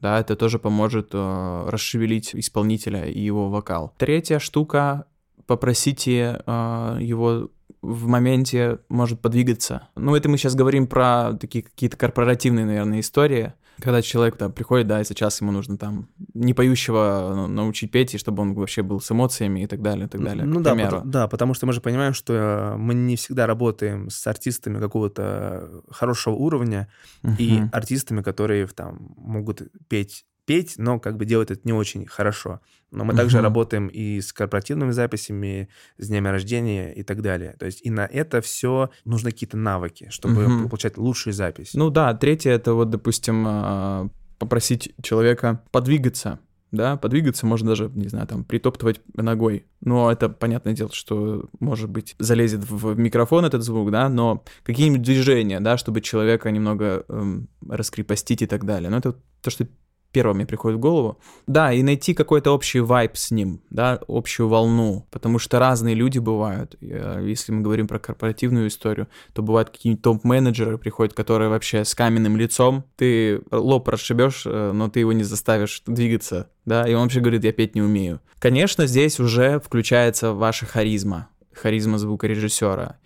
Да, 0.00 0.18
это 0.18 0.34
тоже 0.34 0.58
поможет 0.58 1.10
э, 1.12 1.64
расшевелить 1.68 2.34
исполнителя 2.34 3.04
и 3.04 3.20
его 3.20 3.50
вокал. 3.50 3.92
Третья 3.98 4.38
штука 4.38 5.04
попросите 5.46 6.42
э, 6.46 6.98
его 7.00 7.50
в 7.82 8.06
моменте 8.06 8.78
может 8.88 9.20
подвигаться. 9.20 9.88
Ну, 9.96 10.14
это 10.14 10.28
мы 10.28 10.38
сейчас 10.38 10.54
говорим 10.54 10.86
про 10.86 11.32
такие 11.40 11.64
какие-то 11.64 11.96
корпоративные, 11.96 12.66
наверное, 12.66 13.00
истории. 13.00 13.54
Когда 13.80 14.02
человек 14.02 14.36
да, 14.38 14.48
приходит, 14.48 14.86
да, 14.86 15.00
и 15.00 15.04
сейчас 15.04 15.40
ему 15.40 15.52
нужно 15.52 15.76
там 15.76 16.08
не 16.34 16.54
поющего 16.54 17.46
научить 17.48 17.90
петь, 17.90 18.14
и 18.14 18.18
чтобы 18.18 18.42
он 18.42 18.54
вообще 18.54 18.82
был 18.82 19.00
с 19.00 19.10
эмоциями 19.10 19.60
и 19.60 19.66
так 19.66 19.82
далее, 19.82 20.06
и 20.06 20.08
так 20.08 20.22
далее. 20.22 20.44
Ну 20.44 20.60
да, 20.60 20.74
потому, 20.74 21.04
да, 21.04 21.28
потому 21.28 21.54
что 21.54 21.66
мы 21.66 21.72
же 21.72 21.80
понимаем, 21.80 22.14
что 22.14 22.32
э, 22.32 22.76
мы 22.76 22.94
не 22.94 23.16
всегда 23.16 23.46
работаем 23.46 24.10
с 24.10 24.26
артистами 24.26 24.78
какого-то 24.78 25.82
хорошего 25.90 26.34
уровня 26.34 26.88
uh-huh. 27.22 27.36
и 27.38 27.62
артистами, 27.72 28.22
которые 28.22 28.66
там 28.68 29.14
могут 29.16 29.62
петь 29.88 30.24
петь, 30.50 30.74
но 30.78 30.98
как 30.98 31.16
бы 31.16 31.26
делать 31.26 31.52
это 31.52 31.60
не 31.62 31.72
очень 31.72 32.06
хорошо. 32.06 32.60
Но 32.90 33.04
мы 33.04 33.14
также 33.14 33.40
работаем 33.40 33.86
и 33.86 34.20
с 34.20 34.32
корпоративными 34.32 34.90
записями, 34.90 35.68
с 35.96 36.08
днями 36.08 36.26
рождения 36.26 36.92
и 36.92 37.04
так 37.04 37.22
далее. 37.22 37.54
То 37.56 37.66
есть 37.66 37.86
и 37.86 37.90
на 37.90 38.04
это 38.04 38.40
все 38.40 38.90
нужны 39.04 39.30
какие-то 39.30 39.56
навыки, 39.56 40.08
чтобы 40.10 40.46
угу. 40.46 40.68
получать 40.68 40.98
лучшие 40.98 41.34
записи. 41.34 41.76
Ну 41.76 41.90
да, 41.90 42.12
третье 42.14 42.50
это 42.50 42.74
вот, 42.74 42.90
допустим, 42.90 43.44
а, 43.46 44.08
попросить 44.40 44.92
человека 45.00 45.62
подвигаться, 45.70 46.40
да, 46.72 46.96
подвигаться, 46.96 47.46
можно 47.46 47.68
даже, 47.68 47.88
не 47.94 48.08
знаю, 48.08 48.26
там, 48.26 48.42
притоптывать 48.42 49.00
ногой. 49.14 49.66
Но 49.80 50.10
это, 50.10 50.28
понятное 50.28 50.72
дело, 50.72 50.90
что, 50.92 51.48
может 51.60 51.90
быть, 51.90 52.16
залезет 52.18 52.68
в 52.68 52.98
микрофон 52.98 53.44
этот 53.44 53.62
звук, 53.62 53.92
да, 53.92 54.08
но 54.08 54.42
какие-нибудь 54.64 55.02
движения, 55.02 55.60
да, 55.60 55.76
чтобы 55.76 56.00
человека 56.00 56.50
немного 56.50 57.04
эм, 57.08 57.46
раскрепостить 57.68 58.42
и 58.42 58.46
так 58.46 58.64
далее. 58.64 58.90
Но 58.90 58.98
это 58.98 59.14
то, 59.42 59.50
что 59.50 59.68
первое 60.12 60.34
мне 60.34 60.46
приходит 60.46 60.78
в 60.78 60.80
голову. 60.80 61.18
Да, 61.46 61.72
и 61.72 61.82
найти 61.82 62.14
какой-то 62.14 62.52
общий 62.52 62.80
вайб 62.80 63.16
с 63.16 63.30
ним, 63.30 63.60
да, 63.70 64.00
общую 64.08 64.48
волну, 64.48 65.06
потому 65.10 65.38
что 65.38 65.58
разные 65.58 65.94
люди 65.94 66.18
бывают. 66.18 66.76
Э, 66.80 67.22
если 67.24 67.52
мы 67.52 67.62
говорим 67.62 67.88
про 67.88 67.98
корпоративную 67.98 68.68
историю, 68.68 69.08
то 69.32 69.42
бывают 69.42 69.70
какие-нибудь 69.70 70.02
топ-менеджеры 70.02 70.78
приходят, 70.78 71.14
которые 71.14 71.48
вообще 71.48 71.84
с 71.84 71.94
каменным 71.94 72.36
лицом, 72.36 72.84
ты 72.96 73.42
лоб 73.50 73.88
расшибешь, 73.88 74.42
э, 74.46 74.72
но 74.72 74.88
ты 74.88 75.00
его 75.00 75.12
не 75.12 75.24
заставишь 75.24 75.82
двигаться, 75.86 76.50
да, 76.64 76.88
и 76.88 76.94
он 76.94 77.02
вообще 77.02 77.20
говорит, 77.20 77.44
я 77.44 77.52
петь 77.52 77.74
не 77.74 77.82
умею. 77.82 78.20
Конечно, 78.38 78.86
здесь 78.86 79.20
уже 79.20 79.60
включается 79.60 80.32
ваша 80.32 80.66
харизма, 80.66 81.28
харизма 81.52 81.98
звукорежиссера. 81.98 82.98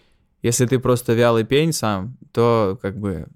Если 0.42 0.66
ты 0.66 0.78
просто 0.78 1.14
вялый 1.14 1.44
пень 1.44 1.72
сам, 1.72 2.18
то 2.32 2.78
как 2.82 2.98
бы 2.98 3.28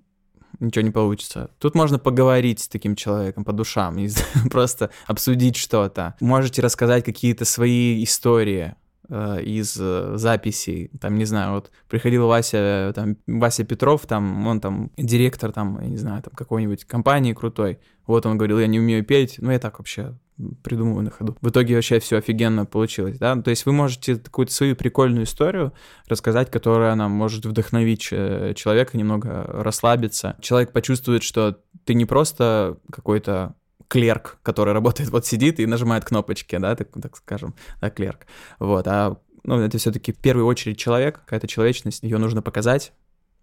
ничего 0.60 0.84
не 0.84 0.90
получится. 0.90 1.50
Тут 1.58 1.74
можно 1.74 1.98
поговорить 1.98 2.60
с 2.60 2.68
таким 2.68 2.96
человеком 2.96 3.44
по 3.44 3.52
душам, 3.52 3.98
и 3.98 4.08
просто 4.50 4.90
обсудить 5.06 5.56
что-то. 5.56 6.14
Можете 6.20 6.62
рассказать 6.62 7.04
какие-то 7.04 7.44
свои 7.44 8.02
истории 8.02 8.74
э, 9.08 9.42
из 9.42 9.76
э, 9.78 10.12
записей, 10.16 10.90
там, 11.00 11.16
не 11.16 11.24
знаю, 11.24 11.52
вот 11.52 11.70
приходил 11.88 12.26
Вася, 12.26 12.92
там, 12.94 13.16
Вася 13.26 13.64
Петров, 13.64 14.06
там, 14.06 14.46
он 14.46 14.60
там 14.60 14.90
директор, 14.96 15.52
там, 15.52 15.80
я 15.80 15.88
не 15.88 15.96
знаю, 15.96 16.22
там, 16.22 16.32
какой-нибудь 16.34 16.84
компании 16.84 17.32
крутой, 17.32 17.78
вот 18.06 18.26
он 18.26 18.38
говорил, 18.38 18.58
я 18.58 18.66
не 18.66 18.80
умею 18.80 19.04
петь, 19.04 19.36
ну, 19.38 19.50
я 19.50 19.58
так 19.58 19.78
вообще 19.78 20.14
придумываю 20.62 21.04
на 21.04 21.10
ходу. 21.10 21.36
В 21.40 21.50
итоге 21.50 21.74
вообще 21.74 21.98
все 21.98 22.18
офигенно 22.18 22.64
получилось, 22.64 23.18
да, 23.18 23.36
то 23.40 23.50
есть 23.50 23.66
вы 23.66 23.72
можете 23.72 24.16
какую-то 24.16 24.52
свою 24.52 24.76
прикольную 24.76 25.24
историю 25.24 25.72
рассказать, 26.06 26.50
которая 26.50 26.94
нам 26.94 27.10
может 27.10 27.44
вдохновить 27.44 28.02
человека, 28.02 28.96
немного 28.96 29.44
расслабиться. 29.48 30.36
Человек 30.40 30.72
почувствует, 30.72 31.22
что 31.22 31.58
ты 31.84 31.94
не 31.94 32.04
просто 32.04 32.78
какой-то 32.90 33.54
клерк, 33.88 34.38
который 34.42 34.72
работает, 34.74 35.10
вот 35.10 35.26
сидит 35.26 35.60
и 35.60 35.66
нажимает 35.66 36.04
кнопочки, 36.04 36.56
да, 36.56 36.76
так, 36.76 36.88
так 37.00 37.16
скажем, 37.16 37.54
да, 37.80 37.90
клерк, 37.90 38.26
вот, 38.58 38.86
а 38.86 39.18
ну, 39.44 39.60
это 39.60 39.78
все-таки 39.78 40.12
в 40.12 40.18
первую 40.18 40.46
очередь 40.46 40.78
человек, 40.78 41.20
какая-то 41.20 41.48
человечность, 41.48 42.02
ее 42.02 42.18
нужно 42.18 42.42
показать, 42.42 42.92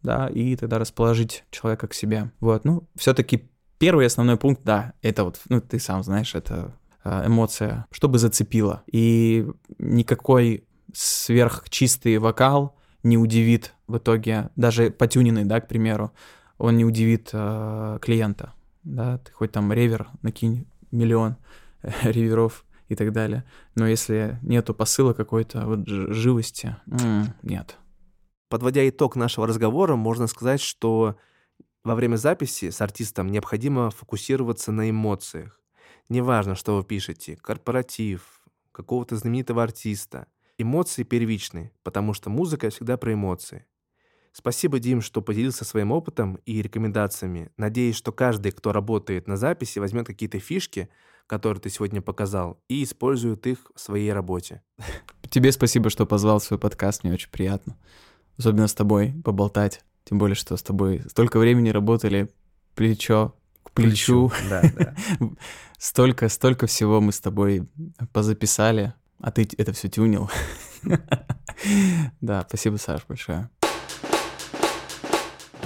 да, 0.03 0.27
и 0.27 0.55
тогда 0.55 0.77
расположить 0.77 1.43
человека 1.49 1.87
к 1.87 1.95
себе. 1.95 2.31
Вот, 2.39 2.63
ну, 2.63 2.87
все-таки 2.95 3.49
первый 3.79 4.05
основной 4.05 4.37
пункт, 4.37 4.61
да, 4.63 4.93
это 5.01 5.23
вот, 5.23 5.41
ну, 5.49 5.61
ты 5.61 5.79
сам 5.79 6.03
знаешь, 6.03 6.35
это 6.35 6.75
Э, 6.84 6.84
эмоция, 7.05 7.85
чтобы 7.91 8.17
зацепила. 8.17 8.83
И 8.91 9.47
никакой 9.77 10.65
сверхчистый 10.93 12.17
вокал 12.17 12.75
не 13.03 13.17
удивит 13.17 13.73
в 13.87 13.97
итоге, 13.97 14.49
даже 14.55 14.89
потюненный, 14.89 15.45
да, 15.45 15.61
к 15.61 15.67
примеру, 15.67 16.11
он 16.57 16.77
не 16.77 16.85
удивит 16.85 17.29
э, 17.33 17.99
клиента, 18.01 18.53
да, 18.83 19.19
ты 19.19 19.31
хоть 19.31 19.51
там 19.51 19.71
ревер 19.71 20.07
накинь 20.21 20.65
миллион 20.91 21.35
э, 21.81 21.91
реверов 22.11 22.65
и 22.87 22.95
так 22.95 23.11
далее, 23.11 23.43
но 23.75 23.87
если 23.87 24.39
нету 24.41 24.73
посыла 24.73 25.13
какой-то 25.13 25.65
вот 25.65 25.87
живости, 25.87 26.75
нет. 27.43 27.77
Подводя 28.49 28.87
итог 28.87 29.15
нашего 29.15 29.47
разговора, 29.47 29.95
можно 29.95 30.27
сказать, 30.27 30.61
что 30.61 31.17
во 31.83 31.95
время 31.95 32.15
записи 32.15 32.69
с 32.69 32.79
артистом 32.81 33.27
необходимо 33.27 33.89
фокусироваться 33.89 34.71
на 34.71 34.89
эмоциях. 34.89 35.59
Неважно, 36.09 36.55
что 36.55 36.77
вы 36.77 36.83
пишете, 36.83 37.37
корпоратив, 37.37 38.41
какого-то 38.71 39.15
знаменитого 39.15 39.63
артиста. 39.63 40.27
Эмоции 40.57 41.03
первичны, 41.03 41.71
потому 41.83 42.13
что 42.13 42.29
музыка 42.29 42.69
всегда 42.69 42.97
про 42.97 43.13
эмоции. 43.13 43.65
Спасибо, 44.31 44.79
Дим, 44.79 45.01
что 45.01 45.21
поделился 45.21 45.63
своим 45.63 45.91
опытом 45.91 46.39
и 46.45 46.61
рекомендациями. 46.61 47.51
Надеюсь, 47.57 47.95
что 47.95 48.11
каждый, 48.11 48.51
кто 48.51 48.73
работает 48.73 49.27
на 49.27 49.37
записи, 49.37 49.79
возьмет 49.79 50.05
какие-то 50.05 50.39
фишки, 50.39 50.89
которые 51.25 51.61
ты 51.61 51.69
сегодня 51.69 52.01
показал, 52.01 52.59
и 52.67 52.83
использует 52.83 53.47
их 53.47 53.71
в 53.73 53.79
своей 53.79 54.11
работе. 54.11 54.61
Тебе 55.29 55.51
спасибо, 55.51 55.89
что 55.89 56.05
позвал 56.05 56.39
свой 56.41 56.59
подкаст, 56.59 57.03
мне 57.03 57.13
очень 57.13 57.29
приятно. 57.29 57.77
Особенно 58.37 58.67
с 58.67 58.73
тобой 58.73 59.13
поболтать. 59.23 59.83
Тем 60.03 60.17
более, 60.17 60.35
что 60.35 60.55
с 60.55 60.63
тобой 60.63 61.01
столько 61.09 61.39
времени 61.39 61.69
работали 61.69 62.29
плечо. 62.75 63.33
Плечу. 63.75 64.31
Да, 64.49 64.63
да. 64.75 64.95
столько, 65.77 66.29
столько 66.29 66.65
всего 66.65 67.01
мы 67.01 67.11
с 67.11 67.19
тобой 67.19 67.67
позаписали, 68.11 68.93
а 69.19 69.31
ты 69.31 69.47
это 69.57 69.73
все 69.73 69.89
тюнил. 69.89 70.29
Да, 72.19 72.45
спасибо, 72.49 72.75
Саш, 72.75 73.05
большое. 73.07 73.49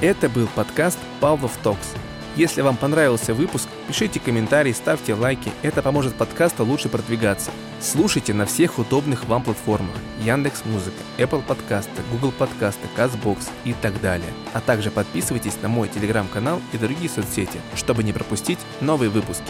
Это 0.02 0.30
был 0.30 0.48
подкаст 0.56 1.00
Павлов 1.20 1.58
Токс. 1.64 1.96
Если 2.36 2.62
вам 2.62 2.78
понравился 2.78 3.34
выпуск, 3.34 3.68
пишите 3.88 4.20
комментарии, 4.20 4.72
ставьте 4.72 5.14
лайки. 5.14 5.52
Это 5.62 5.82
поможет 5.82 6.16
подкасту 6.16 6.64
лучше 6.64 6.88
продвигаться. 6.88 7.52
Слушайте 7.82 8.34
на 8.34 8.46
всех 8.46 8.78
удобных 8.78 9.26
вам 9.26 9.44
платформах. 9.44 9.96
Яндекс 10.22 10.64
Музыка, 10.66 10.98
Apple 11.18 11.42
Подкасты, 11.42 12.02
Google 12.12 12.32
Подкасты, 12.32 12.88
Castbox 12.96 13.50
и 13.66 13.74
так 13.74 14.00
далее. 14.02 14.30
А 14.54 14.62
также 14.62 14.92
подписывайтесь 14.92 15.58
на 15.62 15.70
мой 15.70 15.88
телеграм-канал 15.90 16.62
и 16.72 16.78
другие 16.78 17.10
соцсети, 17.10 17.60
чтобы 17.76 18.04
не 18.04 18.14
пропустить 18.14 18.60
новые 18.80 19.10
выпуски. 19.10 19.44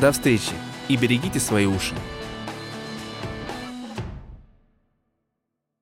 До 0.00 0.10
встречи 0.10 0.52
и 0.88 0.96
берегите 0.96 1.38
свои 1.38 1.66
уши. 1.66 1.94